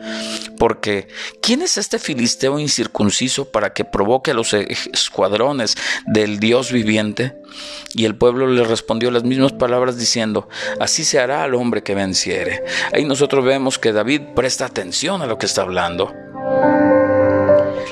Porque, 0.56 1.08
¿quién 1.42 1.62
es 1.62 1.78
este 1.78 1.98
filisteo 1.98 2.60
incircunciso 2.60 3.50
para 3.50 3.72
que 3.72 3.84
provoque 3.84 4.30
a 4.30 4.34
los 4.34 4.54
escuadrones 4.54 5.74
del 6.06 6.38
Dios 6.38 6.70
viviente? 6.70 7.34
Y 7.94 8.04
el 8.04 8.14
pueblo 8.14 8.46
le 8.46 8.62
respondió 8.62 9.10
las 9.10 9.24
mismas 9.24 9.52
palabras 9.52 9.98
diciendo, 9.98 10.48
así 10.78 11.02
se 11.02 11.18
hará 11.18 11.42
al 11.42 11.56
hombre 11.56 11.82
que 11.82 11.96
venciere. 11.96 12.62
Ahí 12.92 13.04
nosotros 13.04 13.44
vemos 13.44 13.80
que 13.80 13.92
David 13.92 14.20
presta 14.36 14.66
atención 14.66 15.22
a 15.22 15.26
lo 15.26 15.38
que 15.38 15.46
está 15.46 15.62
hablando. 15.62 16.14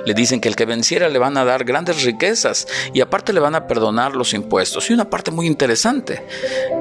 Le 0.06 0.14
dicen 0.14 0.40
que 0.40 0.48
el 0.48 0.54
que 0.54 0.66
venciera 0.66 1.08
le 1.08 1.18
van 1.18 1.37
a 1.37 1.44
dar 1.44 1.64
grandes 1.64 2.04
riquezas 2.04 2.68
y 2.94 3.00
aparte 3.00 3.32
le 3.32 3.40
van 3.40 3.56
a 3.56 3.66
perdonar 3.66 4.14
los 4.14 4.34
impuestos. 4.34 4.88
Y 4.88 4.92
una 4.92 5.10
parte 5.10 5.32
muy 5.32 5.48
interesante, 5.48 6.25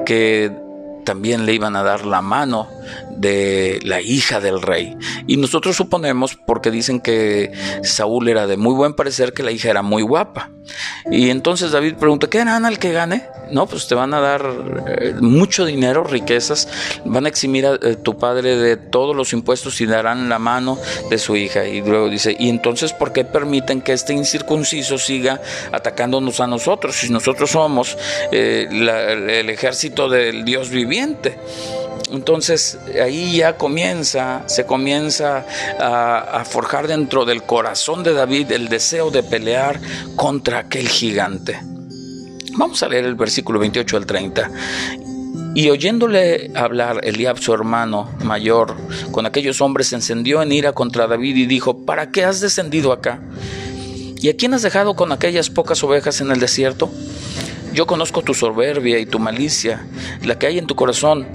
que 0.06 0.70
también 1.04 1.46
le 1.46 1.54
iban 1.54 1.76
a 1.76 1.82
dar 1.82 2.06
la 2.06 2.22
mano 2.22 2.68
de 3.10 3.80
la 3.84 4.00
hija 4.00 4.40
del 4.40 4.62
rey. 4.62 4.96
Y 5.26 5.36
nosotros 5.36 5.76
suponemos, 5.76 6.36
porque 6.46 6.70
dicen 6.70 7.00
que 7.00 7.52
Saúl 7.82 8.28
era 8.28 8.46
de 8.46 8.56
muy 8.56 8.74
buen 8.74 8.94
parecer, 8.94 9.32
que 9.32 9.42
la 9.42 9.52
hija 9.52 9.70
era 9.70 9.82
muy 9.82 10.02
guapa. 10.02 10.50
Y 11.10 11.30
entonces 11.30 11.72
David 11.72 11.94
pregunta, 11.94 12.28
¿qué 12.28 12.40
harán 12.40 12.64
al 12.64 12.78
que 12.78 12.92
gane? 12.92 13.24
No, 13.50 13.66
pues 13.66 13.86
te 13.86 13.94
van 13.94 14.14
a 14.14 14.20
dar 14.20 14.44
eh, 14.86 15.14
mucho 15.20 15.64
dinero, 15.64 16.04
riquezas, 16.04 16.68
van 17.04 17.26
a 17.26 17.28
eximir 17.28 17.66
a 17.66 17.74
eh, 17.74 17.96
tu 17.96 18.16
padre 18.16 18.56
de 18.56 18.76
todos 18.76 19.14
los 19.14 19.32
impuestos 19.32 19.80
y 19.80 19.86
darán 19.86 20.28
la 20.28 20.38
mano 20.38 20.78
de 21.10 21.18
su 21.18 21.36
hija. 21.36 21.66
Y 21.66 21.82
luego 21.82 22.08
dice, 22.08 22.34
¿y 22.38 22.48
entonces 22.48 22.92
por 22.92 23.12
qué 23.12 23.24
permiten 23.24 23.82
que 23.82 23.92
este 23.92 24.14
incircunciso 24.14 24.96
siga 24.98 25.40
atacándonos 25.70 26.40
a 26.40 26.46
nosotros 26.46 26.96
si 26.96 27.10
nosotros 27.10 27.50
somos 27.50 27.98
eh, 28.30 28.68
el 28.70 29.50
ejército 29.50 30.08
del 30.08 30.44
Dios 30.44 30.70
viviente? 30.70 31.36
Entonces 32.12 32.78
ahí 33.02 33.36
ya 33.36 33.56
comienza, 33.56 34.42
se 34.46 34.66
comienza 34.66 35.46
a, 35.80 36.44
forjar 36.44 36.86
dentro 36.86 37.24
del 37.24 37.42
corazón 37.42 38.02
de 38.02 38.12
David 38.12 38.52
el 38.52 38.68
deseo 38.68 39.10
de 39.10 39.22
pelear 39.22 39.80
contra 40.14 40.60
aquel 40.60 40.88
gigante. 40.88 41.58
Vamos 42.56 42.82
a 42.82 42.88
leer 42.88 43.06
el 43.06 43.14
versículo 43.14 43.58
28 43.58 43.96
al 43.96 44.06
30. 44.06 44.50
Y 45.54 45.70
oyéndole 45.70 46.50
hablar 46.54 47.00
Eliab, 47.02 47.38
su 47.38 47.52
hermano 47.52 48.10
mayor, 48.24 48.76
con 49.10 49.24
aquellos 49.24 49.60
hombres, 49.60 49.88
se 49.88 49.96
encendió 49.96 50.42
en 50.42 50.52
ira 50.52 50.72
contra 50.72 51.06
David 51.06 51.36
y 51.36 51.46
dijo, 51.46 51.84
¿para 51.84 52.10
qué 52.10 52.24
has 52.24 52.40
descendido 52.40 52.92
acá? 52.92 53.20
¿Y 54.16 54.28
a 54.28 54.36
quién 54.36 54.54
has 54.54 54.62
dejado 54.62 54.94
con 54.94 55.12
aquellas 55.12 55.50
pocas 55.50 55.82
ovejas 55.82 56.20
en 56.20 56.30
el 56.30 56.40
desierto? 56.40 56.90
yo 57.72 57.86
conozco 57.86 58.22
tu 58.22 58.34
soberbia 58.34 58.98
y 58.98 59.06
tu 59.06 59.18
malicia, 59.18 59.86
la 60.22 60.38
que 60.38 60.46
hay 60.46 60.58
en 60.58 60.66
tu 60.66 60.74
corazón, 60.74 61.26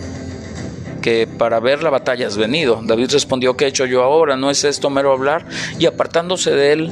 para 1.38 1.60
ver 1.60 1.84
la 1.84 1.90
batalla 1.90 2.28
has 2.28 2.38
venido. 2.38 2.82
David 2.84 3.12
respondió, 3.12 3.56
¿qué 3.56 3.66
he 3.66 3.68
hecho 3.70 3.86
yo 3.86 4.04
ahora? 4.04 4.36
¿No 4.36 4.50
es 4.50 4.64
esto 4.64 4.90
mero 4.90 5.12
hablar? 5.12 5.46
Y 5.80 5.86
apartándose 5.86 6.52
de 6.52 6.74
él, 6.74 6.92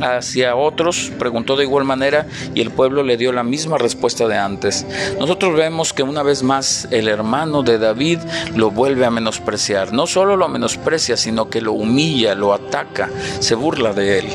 hacia 0.00 0.56
otros, 0.56 1.12
preguntó 1.18 1.56
de 1.56 1.64
igual 1.64 1.84
manera 1.84 2.26
y 2.54 2.60
el 2.60 2.70
pueblo 2.70 3.02
le 3.02 3.16
dio 3.16 3.32
la 3.32 3.42
misma 3.42 3.78
respuesta 3.78 4.26
de 4.26 4.36
antes. 4.36 4.86
Nosotros 5.18 5.56
vemos 5.56 5.92
que 5.92 6.02
una 6.02 6.22
vez 6.22 6.42
más 6.42 6.88
el 6.90 7.08
hermano 7.08 7.62
de 7.62 7.78
David 7.78 8.18
lo 8.54 8.70
vuelve 8.70 9.04
a 9.04 9.10
menospreciar. 9.10 9.92
No 9.92 10.06
solo 10.06 10.36
lo 10.36 10.48
menosprecia, 10.48 11.16
sino 11.16 11.48
que 11.48 11.60
lo 11.60 11.72
humilla, 11.72 12.34
lo 12.34 12.52
ataca, 12.52 13.10
se 13.40 13.54
burla 13.54 13.92
de 13.92 14.18
él 14.18 14.26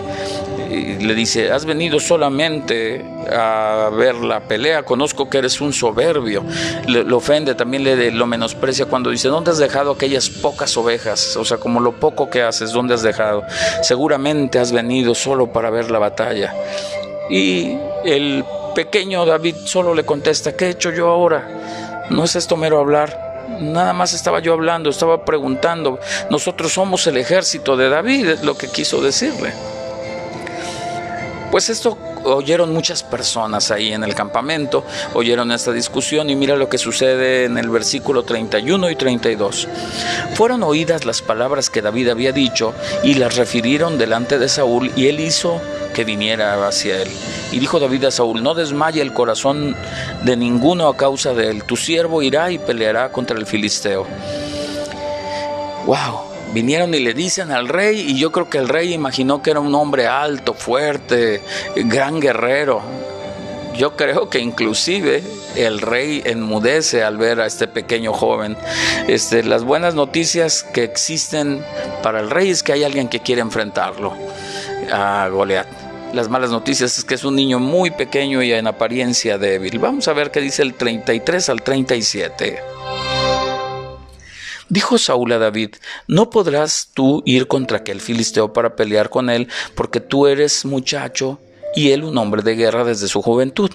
le 0.69 1.15
dice, 1.15 1.51
has 1.51 1.65
venido 1.65 1.99
solamente 1.99 3.03
a 3.31 3.89
ver 3.91 4.15
la 4.15 4.41
pelea, 4.41 4.83
conozco 4.83 5.29
que 5.29 5.39
eres 5.39 5.61
un 5.61 5.73
soberbio. 5.73 6.43
Le, 6.88 7.01
ofende, 7.13 7.55
también 7.55 7.83
le, 7.83 8.11
lo 8.11 8.27
menosprecia 8.27 8.85
cuando 8.85 9.09
dice, 9.09 9.29
¿dónde 9.29 9.51
has 9.51 9.57
dejado 9.57 9.91
aquellas 9.91 10.29
pocas 10.29 10.75
ovejas? 10.77 11.35
O 11.38 11.45
sea, 11.45 11.57
como 11.57 11.79
lo 11.79 11.93
poco 11.93 12.29
que 12.29 12.43
haces, 12.43 12.71
¿dónde 12.71 12.93
has 12.93 13.01
dejado? 13.01 13.43
Seguramente 13.81 14.59
has 14.59 14.71
venido 14.71 15.15
solo 15.15 15.51
para 15.51 15.69
ver 15.69 15.89
la 15.89 15.99
batalla. 15.99 16.53
Y 17.29 17.77
el 18.05 18.43
pequeño 18.75 19.25
David 19.25 19.55
solo 19.65 19.93
le 19.93 20.05
contesta, 20.05 20.55
¿qué 20.55 20.67
he 20.67 20.69
hecho 20.69 20.91
yo 20.91 21.09
ahora? 21.09 22.05
¿No 22.09 22.23
es 22.23 22.35
esto 22.35 22.57
mero 22.57 22.79
hablar? 22.79 23.47
Nada 23.59 23.93
más 23.93 24.13
estaba 24.13 24.39
yo 24.39 24.53
hablando, 24.53 24.89
estaba 24.89 25.25
preguntando. 25.25 25.99
Nosotros 26.29 26.73
somos 26.73 27.05
el 27.07 27.17
ejército 27.17 27.75
de 27.75 27.89
David, 27.89 28.29
es 28.29 28.43
lo 28.43 28.55
que 28.55 28.67
quiso 28.67 29.01
decirle. 29.01 29.53
Pues 31.51 31.70
esto 31.70 31.98
oyeron 32.25 32.72
muchas 32.74 33.01
personas 33.01 33.72
ahí 33.72 33.91
en 33.91 34.03
el 34.03 34.13
campamento, 34.13 34.84
oyeron 35.15 35.51
esta 35.51 35.72
discusión 35.72 36.29
y 36.29 36.36
mira 36.36 36.56
lo 36.56 36.70
que 36.70 36.77
sucede 36.77 37.46
en 37.46 37.58
el 37.58 37.70
versículo 37.70 38.24
31 38.24 38.89
y 38.91 38.96
32. 38.96 39.68
Fueron 40.36 40.62
oídas 40.62 41.06
las 41.06 41.24
palabras 41.24 41.72
que 41.72 41.82
David 41.82 42.10
había 42.10 42.32
dicho 42.32 42.75
y 43.03 43.15
las 43.15 43.36
refirieron 43.36 43.98
delante 43.98 44.38
de 44.38 44.48
Saúl 44.48 44.91
y 44.96 45.08
él 45.08 45.20
hizo 45.20 45.60
que 45.96 46.03
viniera 46.03 46.68
hacia 46.68 47.01
él. 47.01 47.10
Y 47.51 47.60
dijo 47.60 47.79
David 47.79 48.06
a 48.06 48.12
Saúl, 48.12 48.44
no 48.44 48.53
desmaye 48.53 49.01
el 49.01 49.13
corazón 49.13 49.75
de 50.24 50.38
ninguno 50.38 50.88
a 50.88 50.96
causa 50.96 51.34
de 51.34 51.50
él, 51.50 51.63
tu 51.63 51.75
siervo 51.75 52.22
irá 52.22 52.51
y 52.51 52.60
peleará 52.60 53.12
contra 53.12 53.38
el 53.38 53.48
filisteo. 53.48 54.06
¡Wow! 55.88 56.28
Vinieron 56.53 56.94
y 56.94 57.00
le 57.00 57.13
dicen 57.13 57.51
al 57.51 57.68
rey 57.68 58.00
y 58.00 58.18
yo 58.18 58.32
creo 58.32 58.50
que 58.50 58.58
el 58.58 58.68
rey 58.68 58.94
imaginó 58.94 59.41
que 59.41 59.51
era 59.51 59.60
un 59.60 59.74
hombre 59.75 60.08
alto, 60.08 60.53
fuerte, 60.53 61.41
gran 61.75 62.20
guerrero. 62.20 62.82
Yo 63.77 63.96
creo 63.96 64.29
que 64.29 64.39
inclusive 64.39 65.24
el 65.56 65.79
rey 65.79 66.22
enmudece 66.25 67.03
al 67.03 67.18
ver 67.18 67.39
a 67.39 67.46
este 67.46 67.68
pequeño 67.68 68.13
joven. 68.13 68.58
Este, 69.08 69.44
las 69.44 69.63
buenas 69.63 69.96
noticias 69.96 70.63
que 70.63 70.84
existen 70.84 71.63
para 72.03 72.20
el 72.20 72.29
rey 72.29 72.50
es 72.50 72.63
que 72.63 72.74
hay 72.74 72.84
alguien 72.84 73.08
que 73.08 73.22
quiere 73.22 73.41
enfrentarlo 73.41 74.13
a 74.91 75.29
Goliat. 75.29 75.68
Las 76.13 76.27
malas 76.27 76.50
noticias 76.50 76.98
es 76.98 77.06
que 77.06 77.13
es 77.13 77.24
un 77.24 77.36
niño 77.36 77.60
muy 77.60 77.91
pequeño 77.91 78.41
y 78.41 78.51
en 78.51 78.65
apariencia 78.65 79.38
débil. 79.38 79.77
Vamos 79.77 80.08
a 80.08 80.13
ver 80.13 80.32
qué 80.32 80.41
dice 80.41 80.63
el 80.63 80.74
33 80.74 81.50
al 81.50 81.62
37. 81.62 82.78
Dijo 84.69 84.99
Saúl 84.99 85.31
a 85.31 85.39
David, 85.39 85.75
no 86.07 86.29
podrás 86.29 86.89
tú 86.93 87.23
ir 87.25 87.47
contra 87.47 87.79
aquel 87.79 88.01
filisteo 88.01 88.53
para 88.53 88.75
pelear 88.75 89.09
con 89.09 89.31
él, 89.31 89.47
porque 89.73 89.99
tú 89.99 90.27
eres 90.27 90.63
muchacho 90.63 91.39
y 91.75 91.91
él 91.91 92.03
un 92.03 92.17
hombre 92.19 92.43
de 92.43 92.55
guerra 92.55 92.83
desde 92.83 93.07
su 93.07 93.23
juventud. 93.23 93.71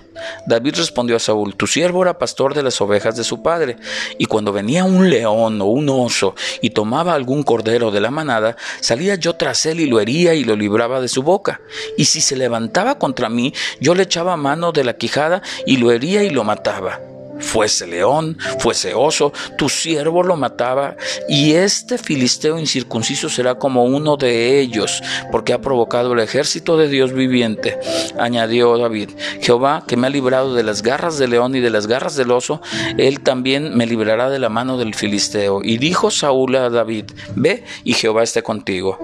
David 0.46 0.76
respondió 0.76 1.16
a 1.16 1.18
Saúl, 1.18 1.56
tu 1.56 1.66
siervo 1.66 2.02
era 2.02 2.18
pastor 2.18 2.54
de 2.54 2.62
las 2.62 2.80
ovejas 2.80 3.16
de 3.16 3.24
su 3.24 3.42
padre, 3.42 3.76
y 4.18 4.26
cuando 4.26 4.52
venía 4.52 4.84
un 4.84 5.10
león 5.10 5.60
o 5.60 5.66
un 5.66 5.88
oso 5.88 6.36
y 6.62 6.70
tomaba 6.70 7.14
algún 7.14 7.42
cordero 7.42 7.90
de 7.90 8.00
la 8.00 8.12
manada, 8.12 8.56
salía 8.80 9.16
yo 9.16 9.34
tras 9.34 9.66
él 9.66 9.80
y 9.80 9.86
lo 9.86 10.00
hería 10.00 10.34
y 10.34 10.44
lo 10.44 10.54
libraba 10.54 11.00
de 11.00 11.08
su 11.08 11.24
boca. 11.24 11.60
Y 11.96 12.04
si 12.04 12.20
se 12.20 12.36
levantaba 12.36 12.98
contra 12.98 13.28
mí, 13.28 13.52
yo 13.80 13.96
le 13.96 14.04
echaba 14.04 14.36
mano 14.36 14.70
de 14.70 14.84
la 14.84 14.96
quijada 14.96 15.42
y 15.66 15.76
lo 15.78 15.90
hería 15.90 16.22
y 16.22 16.30
lo 16.30 16.44
mataba 16.44 17.00
fuese 17.38 17.86
león, 17.86 18.38
fuese 18.58 18.94
oso, 18.94 19.32
tu 19.56 19.68
siervo 19.68 20.22
lo 20.22 20.36
mataba, 20.36 20.96
y 21.28 21.52
este 21.52 21.98
filisteo 21.98 22.58
incircunciso 22.58 23.28
será 23.28 23.56
como 23.56 23.84
uno 23.84 24.16
de 24.16 24.60
ellos, 24.60 25.02
porque 25.30 25.52
ha 25.52 25.60
provocado 25.60 26.12
el 26.12 26.20
ejército 26.20 26.76
de 26.76 26.88
Dios 26.88 27.12
viviente. 27.12 27.78
Añadió 28.18 28.76
David, 28.78 29.10
Jehová, 29.44 29.84
que 29.86 29.98
me 29.98 30.06
ha 30.06 30.10
librado 30.10 30.54
de 30.54 30.62
las 30.62 30.80
garras 30.80 31.18
del 31.18 31.30
león 31.30 31.54
y 31.54 31.60
de 31.60 31.68
las 31.68 31.86
garras 31.86 32.16
del 32.16 32.30
oso, 32.30 32.62
él 32.96 33.20
también 33.20 33.76
me 33.76 33.86
librará 33.86 34.30
de 34.30 34.38
la 34.38 34.48
mano 34.48 34.78
del 34.78 34.94
filisteo. 34.94 35.60
Y 35.62 35.76
dijo 35.76 36.10
Saúl 36.10 36.56
a 36.56 36.70
David, 36.70 37.10
ve 37.34 37.62
y 37.84 37.92
Jehová 37.92 38.22
esté 38.22 38.42
contigo. 38.42 38.98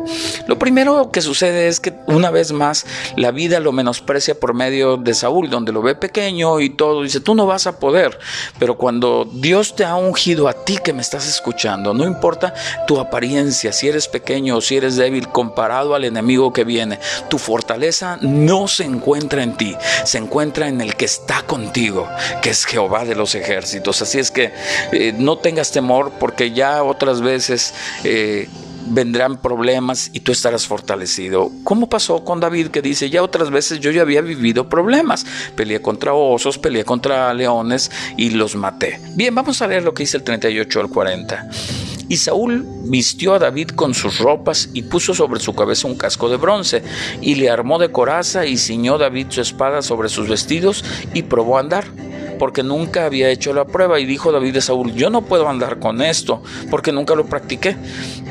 Lo 0.47 0.59
primero 0.59 1.11
que 1.11 1.21
sucede 1.21 1.69
es 1.69 1.79
que 1.79 1.93
una 2.07 2.31
vez 2.31 2.53
más 2.53 2.87
la 3.17 3.33
vida 3.33 3.61
lo 3.61 3.73
menosprecia 3.73 4.35
por 4.35 4.55
medio 4.55 4.97
de 4.97 5.13
Saúl, 5.13 5.51
donde 5.51 5.73
lo 5.73 5.83
ve 5.83 5.95
pequeño 5.95 6.61
y 6.61 6.71
todo, 6.71 7.03
dice, 7.03 7.21
tú 7.21 7.35
no 7.35 7.45
vas 7.45 7.67
a 7.67 7.79
poder. 7.79 8.19
Pero 8.59 8.79
cuando 8.79 9.29
Dios 9.31 9.77
te 9.77 9.85
ha 9.85 9.97
ungido 9.97 10.49
a 10.49 10.55
ti 10.55 10.79
que 10.83 10.95
me 10.95 11.03
estás 11.03 11.29
escuchando, 11.29 11.93
no 11.93 12.05
importa 12.05 12.55
tu 12.87 12.99
apariencia, 12.99 13.75
si 13.75 13.89
eres 13.89 14.09
pequeño 14.09 14.57
o 14.57 14.61
si 14.63 14.77
eres 14.77 14.97
débil 14.97 15.29
comparado 15.29 15.95
al 15.95 16.07
enemigo 16.07 16.55
que 16.55 16.65
viene, 16.65 16.99
tu 17.29 17.37
fortaleza 17.37 18.17
no 18.23 18.69
se 18.69 18.85
encuentra 18.85 19.43
en 19.43 19.55
ti, 19.59 19.77
se 20.05 20.17
encuentra 20.17 20.30
en 20.69 20.81
el 20.81 20.95
que 20.95 21.05
está 21.05 21.43
contigo, 21.43 22.09
que 22.41 22.51
es 22.51 22.65
Jehová 22.65 23.05
de 23.05 23.15
los 23.15 23.35
ejércitos. 23.35 24.01
Así 24.03 24.19
es 24.19 24.31
que 24.31 24.53
eh, 24.93 25.13
no 25.17 25.39
tengas 25.39 25.73
temor 25.73 26.13
porque 26.19 26.53
ya 26.53 26.83
otras 26.83 27.21
veces... 27.21 27.75
Eh, 28.05 28.49
vendrán 28.93 29.37
problemas 29.41 30.11
y 30.13 30.21
tú 30.21 30.33
estarás 30.33 30.67
fortalecido. 30.67 31.53
¿Cómo 31.65 31.89
pasó 31.89 32.25
con 32.25 32.41
David 32.41 32.69
que 32.69 32.83
dice, 32.83 33.09
ya 33.09 33.23
otras 33.23 33.51
veces 33.51 33.79
yo 33.79 33.91
ya 33.93 34.03
había 34.03 34.21
vivido 34.21 34.69
problemas? 34.69 35.25
Peleé 35.55 35.81
contra 35.81 36.13
osos, 36.13 36.59
peleé 36.59 36.85
contra 36.85 37.33
leones 37.35 37.91
y 38.17 38.31
los 38.31 38.57
maté. 38.57 38.99
Bien, 39.15 39.35
vamos 39.35 39.63
a 39.63 39.69
leer 39.69 39.85
lo 39.85 39.95
que 39.95 40.03
dice 40.03 40.17
el 40.17 40.25
38 40.25 40.81
al 40.81 40.89
40. 40.89 41.51
Y 42.11 42.17
Saúl 42.17 42.67
vistió 42.87 43.35
a 43.35 43.39
David 43.39 43.69
con 43.69 43.95
sus 43.95 44.19
ropas 44.19 44.71
y 44.75 44.83
puso 44.83 45.15
sobre 45.15 45.39
su 45.39 45.55
cabeza 45.55 45.87
un 45.87 45.95
casco 45.95 46.29
de 46.29 46.39
bronce, 46.39 46.83
y 47.21 47.37
le 47.37 47.49
armó 47.49 47.79
de 47.79 47.93
coraza 47.93 48.47
y 48.47 48.59
ciñó 48.59 48.99
David 48.99 49.29
su 49.31 49.41
espada 49.41 49.81
sobre 49.81 50.09
sus 50.09 50.29
vestidos 50.29 50.85
y 51.15 51.23
probó 51.23 51.57
a 51.57 51.61
andar 51.61 51.85
porque 52.41 52.63
nunca 52.63 53.05
había 53.05 53.29
hecho 53.29 53.53
la 53.53 53.67
prueba. 53.67 54.01
Y 54.01 54.07
dijo 54.07 54.33
David 54.33 54.55
de 54.55 54.61
Saúl, 54.63 54.95
yo 54.95 55.11
no 55.11 55.21
puedo 55.21 55.47
andar 55.47 55.79
con 55.79 56.01
esto, 56.01 56.43
porque 56.71 56.91
nunca 56.91 57.15
lo 57.15 57.27
practiqué. 57.27 57.77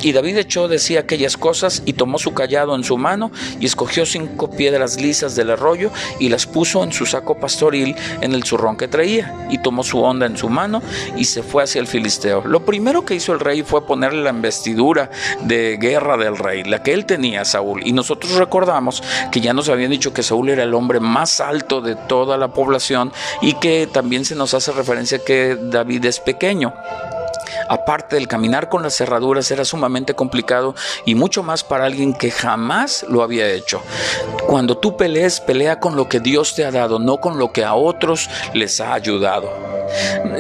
Y 0.01 0.13
David 0.13 0.37
echó 0.37 0.67
de 0.67 0.79
sí 0.79 0.97
aquellas 0.97 1.37
cosas 1.37 1.83
y 1.85 1.93
tomó 1.93 2.17
su 2.17 2.33
callado 2.33 2.75
en 2.75 2.83
su 2.83 2.97
mano 2.97 3.31
y 3.59 3.67
escogió 3.67 4.07
cinco 4.07 4.49
piedras 4.49 4.99
lisas 4.99 5.35
del 5.35 5.51
arroyo 5.51 5.91
y 6.19 6.29
las 6.29 6.47
puso 6.47 6.83
en 6.83 6.91
su 6.91 7.05
saco 7.05 7.39
pastoril 7.39 7.95
en 8.21 8.33
el 8.33 8.43
zurrón 8.43 8.77
que 8.77 8.87
traía. 8.87 9.47
Y 9.51 9.59
tomó 9.59 9.83
su 9.83 10.01
onda 10.01 10.25
en 10.25 10.37
su 10.37 10.49
mano 10.49 10.81
y 11.15 11.25
se 11.25 11.43
fue 11.43 11.61
hacia 11.61 11.79
el 11.79 11.85
filisteo. 11.85 12.41
Lo 12.45 12.65
primero 12.65 13.05
que 13.05 13.13
hizo 13.13 13.33
el 13.33 13.39
rey 13.39 13.61
fue 13.61 13.85
ponerle 13.85 14.23
la 14.23 14.31
investidura 14.31 15.11
de 15.41 15.77
guerra 15.79 16.17
del 16.17 16.35
rey, 16.35 16.63
la 16.63 16.81
que 16.81 16.93
él 16.93 17.05
tenía 17.05 17.45
Saúl. 17.45 17.85
Y 17.85 17.91
nosotros 17.91 18.33
recordamos 18.37 19.03
que 19.31 19.39
ya 19.39 19.53
nos 19.53 19.69
habían 19.69 19.91
dicho 19.91 20.13
que 20.13 20.23
Saúl 20.23 20.49
era 20.49 20.63
el 20.63 20.73
hombre 20.73 20.99
más 20.99 21.39
alto 21.41 21.79
de 21.79 21.93
toda 21.95 22.37
la 22.37 22.53
población 22.53 23.11
y 23.43 23.53
que 23.53 23.85
también 23.85 23.98
se 24.23 24.35
nos 24.35 24.53
hace 24.53 24.71
referencia 24.71 25.19
que 25.19 25.57
David 25.59 26.05
es 26.05 26.19
pequeño. 26.19 26.73
Aparte 27.67 28.15
del 28.15 28.27
caminar 28.27 28.69
con 28.69 28.81
las 28.81 28.95
cerraduras 28.95 29.51
era 29.51 29.63
sumamente 29.65 30.15
complicado 30.15 30.73
y 31.05 31.15
mucho 31.15 31.43
más 31.43 31.63
para 31.63 31.85
alguien 31.85 32.13
que 32.13 32.31
jamás 32.31 33.05
lo 33.07 33.21
había 33.21 33.47
hecho. 33.49 33.81
Cuando 34.47 34.77
tú 34.77 34.97
pelees, 34.97 35.39
pelea 35.39 35.79
con 35.79 35.95
lo 35.95 36.09
que 36.09 36.19
Dios 36.19 36.55
te 36.55 36.65
ha 36.65 36.71
dado, 36.71 36.97
no 36.97 37.17
con 37.17 37.37
lo 37.37 37.51
que 37.51 37.63
a 37.63 37.75
otros 37.75 38.29
les 38.53 38.79
ha 38.81 38.93
ayudado. 38.93 39.51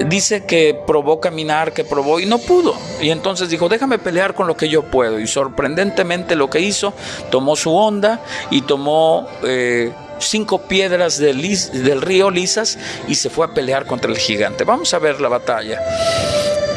Dice 0.07 0.45
que 0.45 0.79
probó 0.87 1.19
caminar, 1.19 1.73
que 1.73 1.83
probó 1.83 2.19
y 2.19 2.25
no 2.25 2.39
pudo. 2.39 2.75
Y 3.01 3.09
entonces 3.09 3.49
dijo, 3.49 3.69
déjame 3.69 3.99
pelear 3.99 4.33
con 4.33 4.47
lo 4.47 4.57
que 4.57 4.69
yo 4.69 4.83
puedo. 4.83 5.19
Y 5.19 5.27
sorprendentemente 5.27 6.35
lo 6.35 6.49
que 6.49 6.61
hizo, 6.61 6.93
tomó 7.29 7.55
su 7.55 7.75
onda 7.75 8.21
y 8.49 8.61
tomó... 8.61 9.27
Eh, 9.43 9.91
cinco 10.19 10.61
piedras 10.63 11.17
del, 11.17 12.01
río 12.01 12.31
lisas 12.31 12.77
y 13.07 13.15
se 13.15 13.29
fue 13.29 13.45
a 13.45 13.49
pelear 13.49 13.85
contra 13.85 14.11
el 14.11 14.17
gigante. 14.17 14.63
Vamos 14.63 14.93
a 14.93 14.99
ver 14.99 15.21
la 15.21 15.29
batalla. 15.29 15.79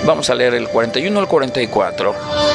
Vamos 0.04 0.30
a 0.30 0.34
leer 0.34 0.54
el 0.54 0.68
41 0.68 1.18
al 1.18 1.28
44. 1.28 2.51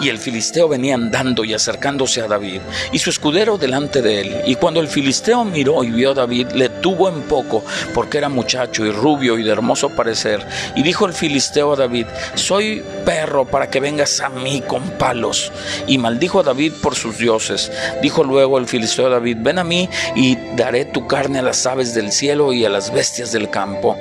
Y 0.00 0.08
el 0.08 0.18
filisteo 0.18 0.68
venía 0.68 0.94
andando 0.94 1.44
y 1.44 1.54
acercándose 1.54 2.20
a 2.20 2.28
David, 2.28 2.60
y 2.92 2.98
su 2.98 3.10
escudero 3.10 3.58
delante 3.58 4.02
de 4.02 4.20
él. 4.20 4.36
Y 4.46 4.54
cuando 4.54 4.80
el 4.80 4.88
filisteo 4.88 5.44
miró 5.44 5.82
y 5.84 5.90
vio 5.90 6.12
a 6.12 6.14
David, 6.14 6.48
le 6.52 6.68
tuvo 6.68 7.08
en 7.08 7.22
poco, 7.22 7.64
porque 7.94 8.18
era 8.18 8.28
muchacho 8.28 8.86
y 8.86 8.90
rubio 8.90 9.38
y 9.38 9.42
de 9.42 9.50
hermoso 9.50 9.90
parecer. 9.90 10.46
Y 10.76 10.82
dijo 10.82 11.06
el 11.06 11.12
filisteo 11.12 11.72
a 11.72 11.76
David, 11.76 12.06
soy 12.34 12.82
perro 13.04 13.44
para 13.44 13.70
que 13.70 13.80
vengas 13.80 14.20
a 14.20 14.28
mí 14.28 14.62
con 14.66 14.82
palos. 14.90 15.52
Y 15.86 15.98
maldijo 15.98 16.40
a 16.40 16.44
David 16.44 16.72
por 16.82 16.94
sus 16.94 17.18
dioses. 17.18 17.70
Dijo 18.02 18.24
luego 18.24 18.58
el 18.58 18.66
filisteo 18.66 19.06
a 19.06 19.10
David, 19.10 19.38
ven 19.40 19.58
a 19.58 19.64
mí 19.64 19.88
y 20.14 20.36
daré 20.56 20.84
tu 20.84 21.06
carne 21.06 21.38
a 21.38 21.42
las 21.42 21.66
aves 21.66 21.94
del 21.94 22.12
cielo 22.12 22.52
y 22.52 22.64
a 22.64 22.70
las 22.70 22.92
bestias 22.92 23.32
del 23.32 23.50
campo. 23.50 23.96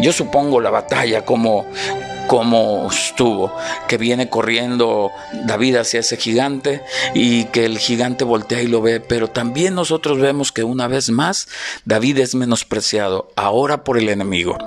Yo 0.00 0.12
supongo 0.12 0.60
la 0.60 0.70
batalla 0.70 1.24
como 1.24 1.66
como 2.26 2.88
estuvo, 2.90 3.52
que 3.88 3.98
viene 3.98 4.28
corriendo 4.28 5.10
David 5.44 5.76
hacia 5.76 6.00
ese 6.00 6.16
gigante 6.16 6.82
y 7.14 7.44
que 7.46 7.64
el 7.64 7.78
gigante 7.78 8.24
voltea 8.24 8.62
y 8.62 8.66
lo 8.66 8.82
ve, 8.82 9.00
pero 9.00 9.28
también 9.28 9.74
nosotros 9.74 10.18
vemos 10.18 10.52
que 10.52 10.64
una 10.64 10.88
vez 10.88 11.10
más 11.10 11.48
David 11.84 12.18
es 12.18 12.34
menospreciado, 12.34 13.30
ahora 13.36 13.84
por 13.84 13.98
el 13.98 14.08
enemigo. 14.08 14.58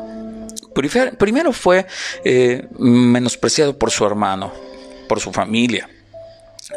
Primero 1.18 1.52
fue 1.52 1.86
eh, 2.24 2.68
menospreciado 2.78 3.78
por 3.78 3.92
su 3.92 4.06
hermano, 4.06 4.54
por 5.08 5.20
su 5.20 5.32
familia. 5.34 5.90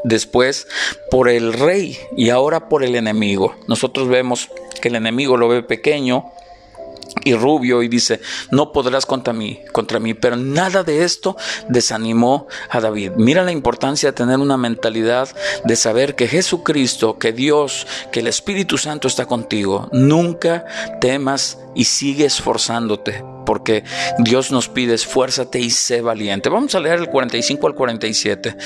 Después 0.04 0.66
por 1.10 1.28
el 1.28 1.52
rey 1.52 1.98
y 2.16 2.30
ahora 2.30 2.68
por 2.68 2.82
el 2.82 2.96
enemigo. 2.96 3.54
Nosotros 3.68 4.08
vemos 4.08 4.48
que 4.80 4.88
el 4.88 4.96
enemigo 4.96 5.36
lo 5.36 5.48
ve 5.48 5.62
pequeño, 5.62 6.32
y 7.24 7.34
rubio 7.34 7.82
y 7.82 7.88
dice, 7.88 8.20
no 8.50 8.72
podrás 8.72 9.06
contra 9.06 9.32
mí, 9.32 9.60
contra 9.72 10.00
mí, 10.00 10.14
pero 10.14 10.36
nada 10.36 10.82
de 10.82 11.04
esto 11.04 11.36
desanimó 11.68 12.46
a 12.70 12.80
David. 12.80 13.12
Mira 13.16 13.44
la 13.44 13.52
importancia 13.52 14.10
de 14.10 14.16
tener 14.16 14.38
una 14.38 14.56
mentalidad 14.56 15.28
de 15.64 15.76
saber 15.76 16.14
que 16.14 16.28
Jesucristo, 16.28 17.18
que 17.18 17.32
Dios, 17.32 17.86
que 18.10 18.20
el 18.20 18.26
Espíritu 18.26 18.78
Santo 18.78 19.08
está 19.08 19.26
contigo. 19.26 19.88
Nunca 19.92 20.64
temas 21.00 21.58
y 21.74 21.84
sigue 21.84 22.26
esforzándote 22.26 23.24
porque 23.44 23.84
Dios 24.18 24.50
nos 24.50 24.68
pide 24.68 24.94
esfuérzate 24.94 25.58
y 25.58 25.70
sé 25.70 26.00
valiente. 26.00 26.48
Vamos 26.48 26.74
a 26.74 26.80
leer 26.80 27.00
el 27.00 27.08
45 27.08 27.66
al 27.66 27.74
47. 27.74 28.56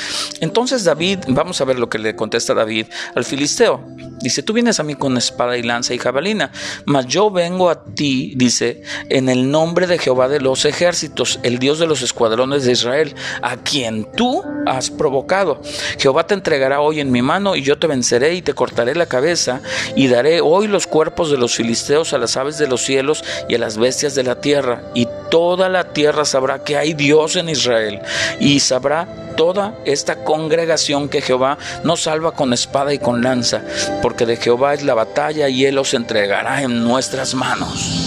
Entonces 0.40 0.84
David, 0.84 1.20
vamos 1.28 1.60
a 1.60 1.64
ver 1.64 1.78
lo 1.78 1.88
que 1.88 1.98
le 1.98 2.14
contesta 2.14 2.54
David 2.54 2.86
al 3.14 3.24
filisteo. 3.24 3.80
Dice, 4.20 4.42
tú 4.42 4.52
vienes 4.52 4.80
a 4.80 4.82
mí 4.82 4.94
con 4.94 5.16
espada 5.16 5.56
y 5.56 5.62
lanza 5.62 5.94
y 5.94 5.98
jabalina, 5.98 6.50
mas 6.84 7.06
yo 7.06 7.30
vengo 7.30 7.68
a 7.68 7.84
ti, 7.84 8.32
dice, 8.36 8.82
en 9.08 9.28
el 9.28 9.50
nombre 9.50 9.86
de 9.86 9.98
Jehová 9.98 10.28
de 10.28 10.40
los 10.40 10.64
ejércitos, 10.64 11.38
el 11.42 11.58
Dios 11.58 11.78
de 11.78 11.86
los 11.86 12.02
escuadrones 12.02 12.64
de 12.64 12.72
Israel, 12.72 13.14
a 13.42 13.56
quien 13.56 14.10
tú 14.16 14.42
has 14.66 14.90
provocado. 14.90 15.60
Jehová 15.98 16.26
te 16.26 16.34
entregará 16.34 16.80
hoy 16.80 17.00
en 17.00 17.12
mi 17.12 17.22
mano 17.22 17.56
y 17.56 17.62
yo 17.62 17.78
te 17.78 17.86
venceré 17.86 18.34
y 18.34 18.42
te 18.42 18.54
cortaré 18.54 18.94
la 18.94 19.06
cabeza 19.06 19.60
y 19.94 20.08
daré 20.08 20.40
hoy 20.40 20.66
los 20.66 20.86
cuerpos 20.86 21.30
de 21.30 21.38
los 21.38 21.54
filisteos 21.54 22.12
a 22.12 22.18
las 22.18 22.36
aves 22.36 22.58
de 22.58 22.66
los 22.66 22.82
cielos 22.82 23.24
y 23.48 23.54
a 23.54 23.58
las 23.58 23.78
bestias 23.78 24.14
de 24.14 24.22
la 24.22 24.40
tierra 24.40 24.82
y 24.94 25.08
toda 25.30 25.68
la 25.68 25.92
tierra 25.92 26.24
sabrá 26.24 26.64
que 26.64 26.76
hay 26.76 26.94
Dios 26.94 27.36
en 27.36 27.48
Israel 27.48 28.00
y 28.40 28.60
sabrá 28.60 29.08
toda 29.36 29.74
esta 29.84 30.24
congregación 30.24 31.08
que 31.08 31.20
Jehová 31.20 31.58
nos 31.84 32.02
salva 32.02 32.32
con 32.32 32.52
espada 32.52 32.92
y 32.94 32.98
con 32.98 33.22
lanza, 33.22 33.62
porque 34.06 34.24
de 34.24 34.36
Jehová 34.36 34.72
es 34.72 34.84
la 34.84 34.94
batalla 34.94 35.48
y 35.48 35.64
Él 35.64 35.78
os 35.78 35.92
entregará 35.92 36.62
en 36.62 36.84
nuestras 36.84 37.34
manos. 37.34 38.06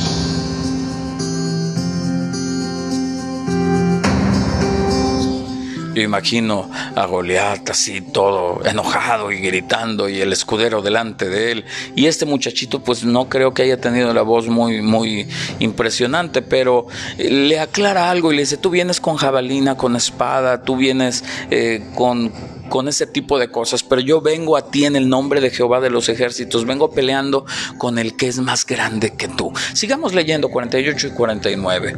Yo 5.94 6.02
imagino 6.02 6.72
a 6.96 7.06
Goliat 7.06 7.70
así 7.70 8.00
todo 8.00 8.62
enojado 8.64 9.34
y 9.34 9.42
gritando 9.42 10.08
y 10.08 10.22
el 10.22 10.32
escudero 10.32 10.82
delante 10.82 11.28
de 11.28 11.52
él. 11.52 11.66
Y 11.98 12.06
este 12.06 12.26
muchachito 12.26 12.82
pues 12.82 13.04
no 13.04 13.28
creo 13.28 13.54
que 13.54 13.64
haya 13.64 13.82
tenido 13.82 14.14
la 14.14 14.22
voz 14.22 14.48
muy, 14.48 14.82
muy 14.82 15.28
impresionante, 15.60 16.42
pero 16.42 16.88
le 17.18 17.60
aclara 17.60 18.10
algo 18.10 18.32
y 18.32 18.38
le 18.38 18.44
dice, 18.44 18.56
tú 18.56 18.70
vienes 18.70 19.02
con 19.02 19.18
jabalina, 19.18 19.76
con 19.76 19.98
espada, 19.98 20.64
tú 20.64 20.78
vienes 20.78 21.26
eh, 21.52 21.84
con 21.94 22.32
con 22.70 22.88
ese 22.88 23.08
tipo 23.08 23.40
de 23.40 23.50
cosas, 23.50 23.84
pero 23.84 24.02
yo 24.02 24.22
vengo 24.22 24.56
a 24.56 24.70
ti 24.72 24.86
en 24.86 24.96
el 24.96 25.10
nombre 25.10 25.42
de 25.42 25.50
Jehová 25.50 25.80
de 25.82 25.90
los 25.90 26.08
ejércitos, 26.10 26.66
vengo 26.66 26.92
peleando 26.92 27.46
con 27.78 27.98
el 27.98 28.16
que 28.16 28.28
es 28.28 28.40
más 28.40 28.66
grande 28.66 29.16
que 29.16 29.28
tú. 29.28 29.52
Sigamos 29.74 30.14
leyendo 30.14 30.50
48 30.50 31.08
y 31.08 31.12
49. 31.12 31.98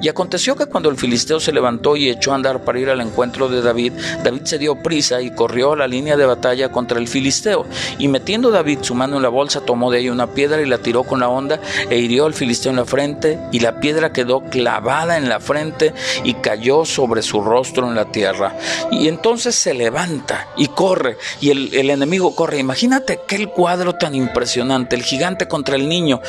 Y 0.00 0.08
aconteció 0.08 0.56
que 0.56 0.66
cuando 0.66 0.88
el 0.88 0.96
filisteo 0.96 1.40
se 1.40 1.52
levantó 1.52 1.96
y 1.96 2.08
echó 2.08 2.32
a 2.32 2.36
andar 2.36 2.64
para 2.64 2.78
ir 2.78 2.88
al 2.88 3.00
encuentro 3.00 3.48
de 3.48 3.62
David, 3.62 3.92
David 4.22 4.42
se 4.44 4.58
dio 4.58 4.76
prisa 4.76 5.20
y 5.20 5.34
corrió 5.34 5.72
a 5.72 5.76
la 5.76 5.88
línea 5.88 6.16
de 6.16 6.26
batalla 6.26 6.70
contra 6.70 6.98
el 6.98 7.08
filisteo. 7.08 7.66
Y 7.98 8.08
metiendo 8.08 8.50
David 8.50 8.78
su 8.82 8.94
mano 8.94 9.16
en 9.16 9.22
la 9.22 9.28
bolsa, 9.28 9.62
tomó 9.62 9.90
de 9.90 10.00
ella 10.00 10.12
una 10.12 10.28
piedra 10.28 10.62
y 10.62 10.66
la 10.66 10.78
tiró 10.78 11.02
con 11.02 11.20
la 11.20 11.28
onda 11.28 11.60
e 11.90 11.98
hirió 11.98 12.26
al 12.26 12.34
filisteo 12.34 12.70
en 12.70 12.76
la 12.76 12.84
frente, 12.84 13.38
y 13.50 13.60
la 13.60 13.80
piedra 13.80 14.12
quedó 14.12 14.40
clavada 14.42 15.16
en 15.16 15.28
la 15.28 15.40
frente 15.40 15.92
y 16.24 16.34
cayó 16.34 16.84
sobre 16.84 17.22
su 17.22 17.40
rostro 17.40 17.88
en 17.88 17.94
la 17.94 18.06
tierra. 18.06 18.56
Y 18.90 19.08
entonces 19.08 19.54
se 19.54 19.74
levanta 19.74 20.11
y 20.56 20.68
corre 20.68 21.16
y 21.40 21.50
el, 21.50 21.90
enemigo 21.90 22.34
corre. 22.34 22.58
Imagínate 22.58 23.14
aquel 23.24 23.48
cuadro 23.48 23.94
tan 23.94 24.14
impresionante, 24.14 24.96
el 24.96 25.02
gigante 25.02 25.48
contra 25.48 25.76
el 25.76 25.88
niño, 25.88 26.20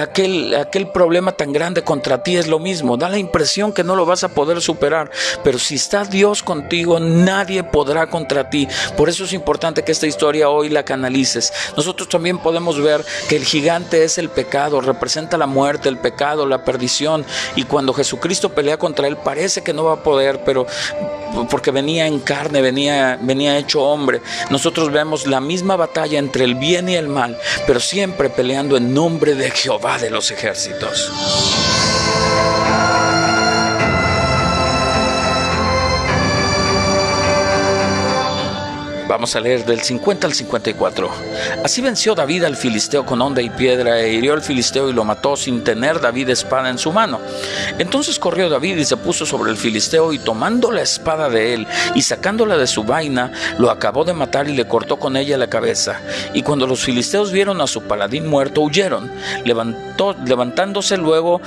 aquel, 0.00 0.54
aquel 0.54 0.88
problema 0.88 1.32
tan 1.32 1.52
grande 1.52 1.82
contra 1.82 2.22
ti 2.22 2.36
es 2.36 2.46
lo 2.46 2.58
mismo. 2.58 2.96
Da 2.96 3.08
la 3.08 3.18
impresión 3.18 3.72
que 3.72 3.84
no 3.84 3.96
lo 3.96 4.06
vas 4.06 4.24
a 4.24 4.28
poder 4.28 4.60
superar, 4.60 5.10
pero 5.44 5.58
si 5.58 5.76
está 5.76 6.04
Dios 6.04 6.42
contigo, 6.42 7.00
nadie 7.00 7.64
podrá 7.64 8.08
contra 8.08 8.50
ti. 8.50 8.68
Por 8.96 9.08
eso 9.08 9.24
es 9.24 9.32
importante 9.32 9.82
que 9.82 9.92
esta 9.92 10.06
historia 10.06 10.48
hoy 10.48 10.68
la 10.68 10.84
canalices. 10.84 11.52
Nosotros 11.76 12.08
también 12.08 12.38
podemos 12.38 12.80
ver 12.80 13.04
que 13.28 13.36
el 13.36 13.44
gigante 13.44 14.04
es 14.04 14.18
el 14.18 14.28
pecado, 14.28 14.80
representa 14.80 15.36
la 15.36 15.46
muerte, 15.46 15.88
el 15.88 15.98
pecado, 15.98 16.46
la 16.46 16.64
perdición. 16.64 17.24
Y 17.54 17.64
cuando 17.64 17.92
Jesucristo 17.92 18.50
pelea 18.54 18.78
contra 18.78 19.06
él, 19.06 19.16
parece 19.16 19.62
que 19.62 19.72
no 19.72 19.84
va 19.84 19.94
a 19.94 20.02
poder, 20.02 20.42
pero 20.44 20.66
porque 21.50 21.70
venía 21.70 22.06
en 22.06 22.20
carne, 22.20 22.60
venía, 22.62 23.05
venía 23.20 23.58
hecho 23.58 23.82
hombre. 23.82 24.20
Nosotros 24.50 24.90
vemos 24.90 25.26
la 25.26 25.40
misma 25.40 25.76
batalla 25.76 26.18
entre 26.18 26.44
el 26.44 26.56
bien 26.56 26.88
y 26.88 26.96
el 26.96 27.08
mal, 27.08 27.38
pero 27.66 27.80
siempre 27.80 28.28
peleando 28.28 28.76
en 28.76 28.92
nombre 28.92 29.34
de 29.34 29.50
Jehová 29.50 29.98
de 29.98 30.10
los 30.10 30.30
ejércitos. 30.30 31.12
Vamos 39.08 39.36
a 39.36 39.40
leer 39.40 39.64
del 39.64 39.80
50 39.80 40.26
al 40.26 40.32
54. 40.34 41.08
Así 41.64 41.80
venció 41.80 42.16
David 42.16 42.42
al 42.42 42.56
filisteo 42.56 43.06
con 43.06 43.22
onda 43.22 43.40
y 43.40 43.50
piedra 43.50 44.00
e 44.00 44.12
hirió 44.12 44.32
al 44.32 44.42
filisteo 44.42 44.90
y 44.90 44.92
lo 44.92 45.04
mató 45.04 45.36
sin 45.36 45.62
tener 45.62 46.00
David 46.00 46.30
espada 46.30 46.70
en 46.70 46.78
su 46.78 46.90
mano. 46.90 47.20
Entonces 47.78 48.18
corrió 48.18 48.48
David 48.48 48.78
y 48.78 48.84
se 48.84 48.96
puso 48.96 49.24
sobre 49.24 49.52
el 49.52 49.56
filisteo 49.56 50.12
y 50.12 50.18
tomando 50.18 50.72
la 50.72 50.82
espada 50.82 51.28
de 51.28 51.54
él 51.54 51.68
y 51.94 52.02
sacándola 52.02 52.56
de 52.56 52.66
su 52.66 52.82
vaina, 52.82 53.30
lo 53.58 53.70
acabó 53.70 54.04
de 54.04 54.12
matar 54.12 54.48
y 54.48 54.56
le 54.56 54.66
cortó 54.66 54.96
con 54.96 55.16
ella 55.16 55.38
la 55.38 55.48
cabeza. 55.48 56.00
Y 56.34 56.42
cuando 56.42 56.66
los 56.66 56.80
filisteos 56.80 57.30
vieron 57.30 57.60
a 57.60 57.68
su 57.68 57.82
paladín 57.82 58.26
muerto, 58.26 58.62
huyeron. 58.62 59.12
Levantó, 59.44 60.16
levantándose 60.26 60.96
luego 60.96 61.40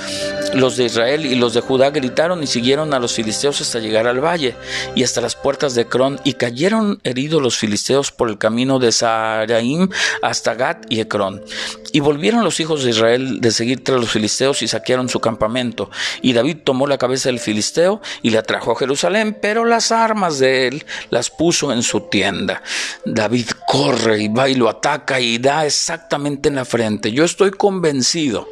los 0.53 0.77
de 0.77 0.85
Israel 0.85 1.25
y 1.25 1.35
los 1.35 1.53
de 1.53 1.61
Judá 1.61 1.89
gritaron 1.89 2.41
y 2.41 2.47
siguieron 2.47 2.93
a 2.93 2.99
los 2.99 3.13
filisteos 3.13 3.59
hasta 3.59 3.79
llegar 3.79 4.07
al 4.07 4.23
valle 4.23 4.55
y 4.95 5.03
hasta 5.03 5.19
las 5.19 5.35
puertas 5.35 5.75
de 5.75 5.87
Cron 5.87 6.21
y 6.23 6.33
cayeron 6.33 6.99
heridos 7.03 7.41
los 7.41 7.48
filisteos 7.57 8.11
por 8.11 8.29
el 8.29 8.37
camino 8.37 8.79
de 8.79 8.91
Saharaim 8.91 9.89
hasta 10.21 10.53
Gat 10.53 10.85
y 10.89 10.99
Ecrón. 10.99 11.43
Y 11.91 11.99
volvieron 11.99 12.43
los 12.43 12.59
hijos 12.59 12.83
de 12.83 12.91
Israel 12.91 13.41
de 13.41 13.51
seguir 13.51 13.83
tras 13.83 13.99
los 13.99 14.11
filisteos 14.11 14.61
y 14.61 14.67
saquearon 14.67 15.09
su 15.09 15.19
campamento. 15.19 15.89
Y 16.21 16.33
David 16.33 16.57
tomó 16.63 16.87
la 16.87 16.97
cabeza 16.97 17.29
del 17.29 17.39
filisteo 17.39 18.01
y 18.21 18.29
la 18.29 18.43
trajo 18.43 18.71
a 18.71 18.75
Jerusalén, 18.75 19.37
pero 19.41 19.65
las 19.65 19.91
armas 19.91 20.39
de 20.39 20.67
él 20.67 20.85
las 21.09 21.29
puso 21.29 21.71
en 21.71 21.83
su 21.83 22.01
tienda. 22.01 22.61
David 23.05 23.47
corre 23.67 24.23
y 24.23 24.27
va 24.27 24.49
y 24.49 24.55
lo 24.55 24.69
ataca 24.69 25.19
y 25.19 25.37
da 25.37 25.65
exactamente 25.65 26.49
en 26.49 26.55
la 26.55 26.65
frente. 26.65 27.11
Yo 27.11 27.23
estoy 27.23 27.51
convencido 27.51 28.47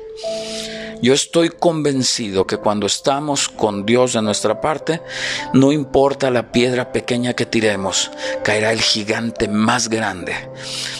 yo 1.01 1.13
estoy 1.13 1.49
convencido 1.49 2.47
que 2.47 2.57
cuando 2.57 2.87
estamos 2.87 3.49
con 3.49 3.85
Dios 3.85 4.13
de 4.13 4.21
nuestra 4.21 4.61
parte, 4.61 5.01
no 5.53 5.71
importa 5.71 6.31
la 6.31 6.51
piedra 6.51 6.91
pequeña 6.91 7.33
que 7.33 7.45
tiremos, 7.45 8.11
caerá 8.43 8.71
el 8.71 8.81
gigante 8.81 9.47
más 9.47 9.89
grande. 9.89 10.33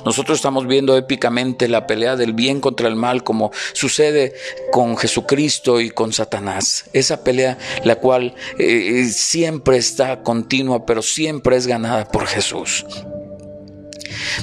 Nosotros 0.05 0.37
estamos 0.37 0.67
viendo 0.67 0.97
épicamente 0.97 1.67
la 1.67 1.87
pelea 1.87 2.15
del 2.15 2.33
bien 2.33 2.61
contra 2.61 2.87
el 2.87 2.95
mal 2.95 3.23
como 3.23 3.51
sucede 3.73 4.35
con 4.71 4.97
Jesucristo 4.97 5.81
y 5.81 5.89
con 5.89 6.13
Satanás. 6.13 6.85
Esa 6.93 7.23
pelea 7.23 7.57
la 7.83 7.95
cual 7.95 8.35
eh, 8.57 9.05
siempre 9.05 9.77
está 9.77 10.21
continua, 10.23 10.85
pero 10.85 11.01
siempre 11.01 11.57
es 11.57 11.67
ganada 11.67 12.05
por 12.05 12.27
Jesús. 12.27 12.85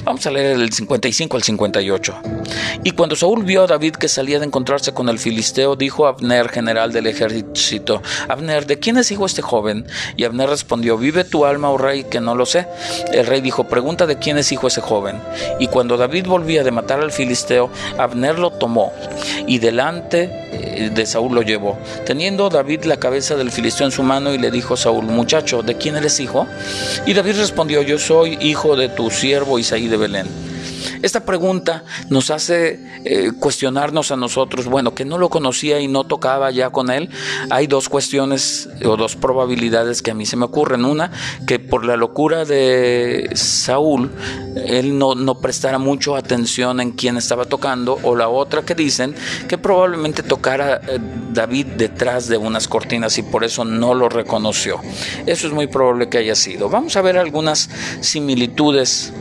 Vamos 0.03 0.25
a 0.25 0.31
leer 0.31 0.57
el 0.57 0.71
55 0.71 1.37
al 1.37 1.43
58. 1.43 2.15
Y 2.83 2.91
cuando 2.91 3.15
Saúl 3.15 3.43
vio 3.43 3.63
a 3.63 3.67
David 3.67 3.95
que 3.95 4.07
salía 4.07 4.39
de 4.39 4.45
encontrarse 4.45 4.93
con 4.93 5.09
el 5.09 5.19
filisteo, 5.19 5.75
dijo 5.75 6.05
a 6.05 6.09
Abner, 6.09 6.49
general 6.49 6.91
del 6.91 7.07
ejército, 7.07 8.01
Abner, 8.27 8.65
¿de 8.65 8.79
quién 8.79 8.97
es 8.97 9.11
hijo 9.11 9.25
este 9.25 9.41
joven? 9.41 9.85
Y 10.17 10.23
Abner 10.23 10.49
respondió, 10.49 10.97
¿vive 10.97 11.23
tu 11.23 11.45
alma, 11.45 11.69
oh 11.69 11.77
rey, 11.77 12.03
que 12.03 12.19
no 12.19 12.35
lo 12.35 12.45
sé? 12.45 12.67
El 13.11 13.25
rey 13.25 13.41
dijo, 13.41 13.65
pregunta 13.65 14.05
de 14.05 14.17
quién 14.17 14.37
es 14.37 14.51
hijo 14.51 14.67
ese 14.67 14.81
joven. 14.81 15.21
Y 15.59 15.67
cuando 15.67 15.97
David 15.97 16.27
volvía 16.27 16.63
de 16.63 16.71
matar 16.71 16.99
al 16.99 17.11
filisteo, 17.11 17.69
Abner 17.97 18.37
lo 18.37 18.51
tomó 18.51 18.91
y 19.47 19.59
delante 19.59 20.29
eh, 20.51 20.91
de 20.93 21.05
Saúl 21.05 21.33
lo 21.33 21.41
llevó, 21.41 21.77
teniendo 22.05 22.49
David 22.49 22.83
la 22.83 22.97
cabeza 22.97 23.35
del 23.35 23.51
filisteo 23.51 23.87
en 23.87 23.91
su 23.91 24.03
mano 24.03 24.33
y 24.33 24.37
le 24.37 24.51
dijo 24.51 24.75
a 24.75 24.77
Saúl, 24.77 25.05
muchacho, 25.05 25.63
¿de 25.63 25.75
quién 25.75 25.95
eres 25.95 26.19
hijo? 26.19 26.47
Y 27.05 27.13
David 27.13 27.37
respondió, 27.37 27.81
yo 27.81 27.97
soy 27.97 28.37
hijo 28.41 28.75
de 28.75 28.89
tu 28.89 29.09
siervo 29.09 29.44
Isaí 29.59 29.87
de 29.87 29.97
Belén. 29.97 30.55
Esta 31.01 31.25
pregunta 31.25 31.83
nos 32.09 32.31
hace 32.31 32.79
eh, 33.03 33.31
cuestionarnos 33.39 34.11
a 34.11 34.15
nosotros, 34.15 34.65
bueno, 34.65 34.93
que 34.93 35.05
no 35.05 35.17
lo 35.17 35.29
conocía 35.29 35.79
y 35.79 35.87
no 35.87 36.03
tocaba 36.03 36.51
ya 36.51 36.69
con 36.69 36.89
él. 36.89 37.09
Hay 37.49 37.67
dos 37.67 37.89
cuestiones 37.89 38.69
o 38.83 38.97
dos 38.97 39.15
probabilidades 39.15 40.01
que 40.01 40.11
a 40.11 40.13
mí 40.13 40.25
se 40.25 40.37
me 40.37 40.45
ocurren. 40.45 40.85
Una, 40.85 41.11
que 41.47 41.59
por 41.59 41.85
la 41.85 41.95
locura 41.95 42.45
de 42.45 43.29
Saúl, 43.33 44.11
él 44.55 44.97
no, 44.97 45.15
no 45.15 45.39
prestara 45.39 45.77
mucho 45.77 46.15
atención 46.15 46.79
en 46.79 46.91
quién 46.91 47.17
estaba 47.17 47.45
tocando. 47.45 47.99
O 48.03 48.15
la 48.15 48.29
otra 48.29 48.63
que 48.63 48.75
dicen 48.75 49.15
que 49.47 49.57
probablemente 49.57 50.23
tocara 50.23 50.81
eh, 50.87 50.99
David 51.31 51.67
detrás 51.77 52.27
de 52.27 52.37
unas 52.37 52.67
cortinas 52.67 53.17
y 53.17 53.23
por 53.23 53.43
eso 53.43 53.65
no 53.65 53.93
lo 53.93 54.09
reconoció. 54.09 54.79
Eso 55.25 55.47
es 55.47 55.53
muy 55.53 55.67
probable 55.67 56.09
que 56.09 56.17
haya 56.17 56.35
sido. 56.35 56.69
Vamos 56.69 56.95
a 56.95 57.01
ver 57.01 57.17
algunas 57.17 57.69
similitudes 58.01 59.13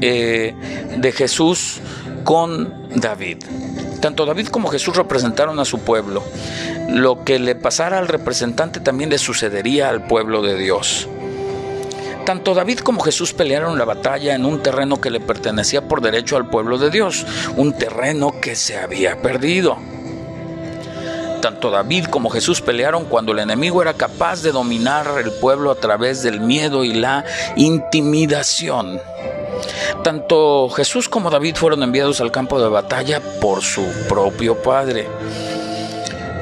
eh, 0.00 0.54
de 0.96 1.12
Jesús 1.12 1.80
con 2.24 2.88
David. 2.94 3.38
Tanto 4.00 4.26
David 4.26 4.48
como 4.48 4.68
Jesús 4.68 4.96
representaron 4.96 5.58
a 5.60 5.64
su 5.64 5.80
pueblo. 5.80 6.22
Lo 6.88 7.24
que 7.24 7.38
le 7.38 7.54
pasara 7.54 7.98
al 7.98 8.08
representante 8.08 8.80
también 8.80 9.10
le 9.10 9.18
sucedería 9.18 9.88
al 9.88 10.06
pueblo 10.06 10.42
de 10.42 10.56
Dios. 10.56 11.08
Tanto 12.24 12.54
David 12.54 12.80
como 12.80 13.00
Jesús 13.00 13.32
pelearon 13.32 13.78
la 13.78 13.84
batalla 13.84 14.34
en 14.34 14.44
un 14.44 14.62
terreno 14.62 15.00
que 15.00 15.10
le 15.10 15.20
pertenecía 15.20 15.88
por 15.88 16.00
derecho 16.00 16.36
al 16.36 16.48
pueblo 16.48 16.78
de 16.78 16.90
Dios, 16.90 17.26
un 17.56 17.72
terreno 17.72 18.40
que 18.40 18.54
se 18.54 18.78
había 18.78 19.20
perdido. 19.20 19.76
Tanto 21.40 21.72
David 21.72 22.04
como 22.04 22.30
Jesús 22.30 22.60
pelearon 22.60 23.06
cuando 23.06 23.32
el 23.32 23.40
enemigo 23.40 23.82
era 23.82 23.94
capaz 23.94 24.42
de 24.42 24.52
dominar 24.52 25.08
el 25.18 25.32
pueblo 25.32 25.72
a 25.72 25.74
través 25.74 26.22
del 26.22 26.38
miedo 26.38 26.84
y 26.84 26.94
la 26.94 27.24
intimidación. 27.56 29.00
Tanto 30.02 30.68
Jesús 30.70 31.08
como 31.08 31.30
David 31.30 31.56
fueron 31.56 31.82
enviados 31.82 32.20
al 32.20 32.32
campo 32.32 32.60
de 32.60 32.68
batalla 32.68 33.20
por 33.40 33.62
su 33.62 33.84
propio 34.08 34.62
Padre. 34.62 35.08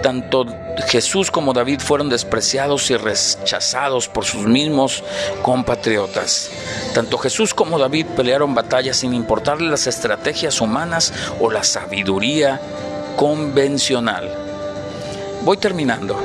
Tanto 0.03 0.47
Jesús 0.89 1.31
como 1.31 1.53
David 1.53 1.81
fueron 1.81 2.09
despreciados 2.09 2.91
y 2.91 2.97
rechazados 2.97 4.09
por 4.09 4.25
sus 4.25 4.47
mismos 4.47 5.05
compatriotas. 5.43 6.51
Tanto 6.95 7.19
Jesús 7.19 7.53
como 7.53 7.79
David 7.79 8.07
pelearon 8.17 8.55
batallas 8.55 8.97
sin 8.97 9.13
importarle 9.13 9.69
las 9.69 9.87
estrategias 9.87 10.61
humanas 10.61 11.13
o 11.39 11.51
la 11.51 11.65
sabiduría 11.65 12.61
convencional. 13.17 14.31
Voy 15.43 15.59
terminando. 15.59 16.19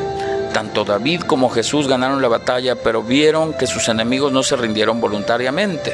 Tanto 0.53 0.85
David 0.85 1.23
como 1.23 1.49
Jesús 1.49 1.89
ganaron 1.89 2.21
la 2.21 2.29
batalla, 2.29 2.77
pero 2.77 3.03
vieron 3.03 3.53
que 3.53 3.67
sus 3.67 3.89
enemigos 3.89 4.31
no 4.31 4.41
se 4.41 4.55
rindieron 4.55 5.01
voluntariamente. 5.01 5.93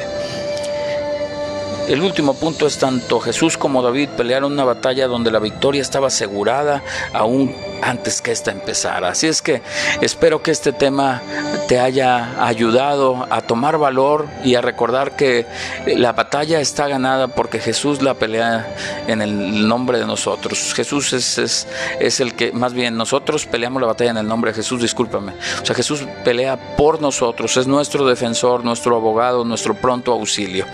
El 1.88 2.00
último 2.00 2.34
punto 2.34 2.66
es 2.66 2.78
tanto 2.78 3.20
Jesús 3.20 3.58
como 3.58 3.82
David 3.82 4.10
pelearon 4.16 4.52
una 4.52 4.64
batalla 4.64 5.08
donde 5.08 5.30
la 5.30 5.40
victoria 5.40 5.82
estaba 5.82 6.06
asegurada 6.06 6.82
aún 7.12 7.54
antes 7.82 8.22
que 8.22 8.32
esta 8.32 8.50
empezara. 8.50 9.08
Así 9.08 9.26
es 9.26 9.42
que 9.42 9.62
espero 10.00 10.42
que 10.42 10.50
este 10.50 10.72
tema 10.72 11.20
te 11.68 11.78
haya 11.78 12.44
ayudado 12.44 13.26
a 13.30 13.42
tomar 13.42 13.78
valor 13.78 14.28
y 14.44 14.54
a 14.54 14.60
recordar 14.60 15.16
que 15.16 15.46
la 15.86 16.12
batalla 16.12 16.60
está 16.60 16.88
ganada 16.88 17.28
porque 17.28 17.58
Jesús 17.58 18.02
la 18.02 18.14
pelea 18.14 18.74
en 19.06 19.20
el 19.20 19.68
nombre 19.68 19.98
de 19.98 20.06
nosotros. 20.06 20.72
Jesús 20.74 21.12
es, 21.12 21.66
es, 22.00 22.20
el 22.20 22.34
que, 22.34 22.52
más 22.52 22.72
bien 22.72 22.96
nosotros 22.96 23.46
peleamos 23.46 23.82
la 23.82 23.88
batalla 23.88 24.12
en 24.12 24.18
el 24.18 24.26
nombre 24.26 24.52
de 24.52 24.56
Jesús, 24.56 24.80
discúlpame. 24.80 25.32
O 25.60 25.66
sea, 25.66 25.74
Jesús 25.74 26.04
pelea 26.24 26.76
por 26.76 27.00
nosotros, 27.00 27.56
es 27.56 27.66
nuestro 27.66 28.06
defensor, 28.06 28.64
nuestro 28.64 28.96
abogado, 28.96 29.44
nuestro 29.44 29.74
pronto 29.74 30.12
auxilio. 30.12 30.66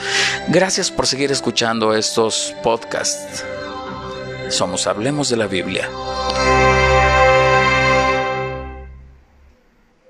Gracias 0.49 0.91
por 0.91 1.07
seguir 1.07 1.33
escuchando 1.33 1.95
estos 1.95 2.55
podcasts. 2.63 3.45
Somos 4.49 4.87
Hablemos 4.87 5.29
de 5.29 5.37
la 5.37 5.47
Biblia. 5.47 5.89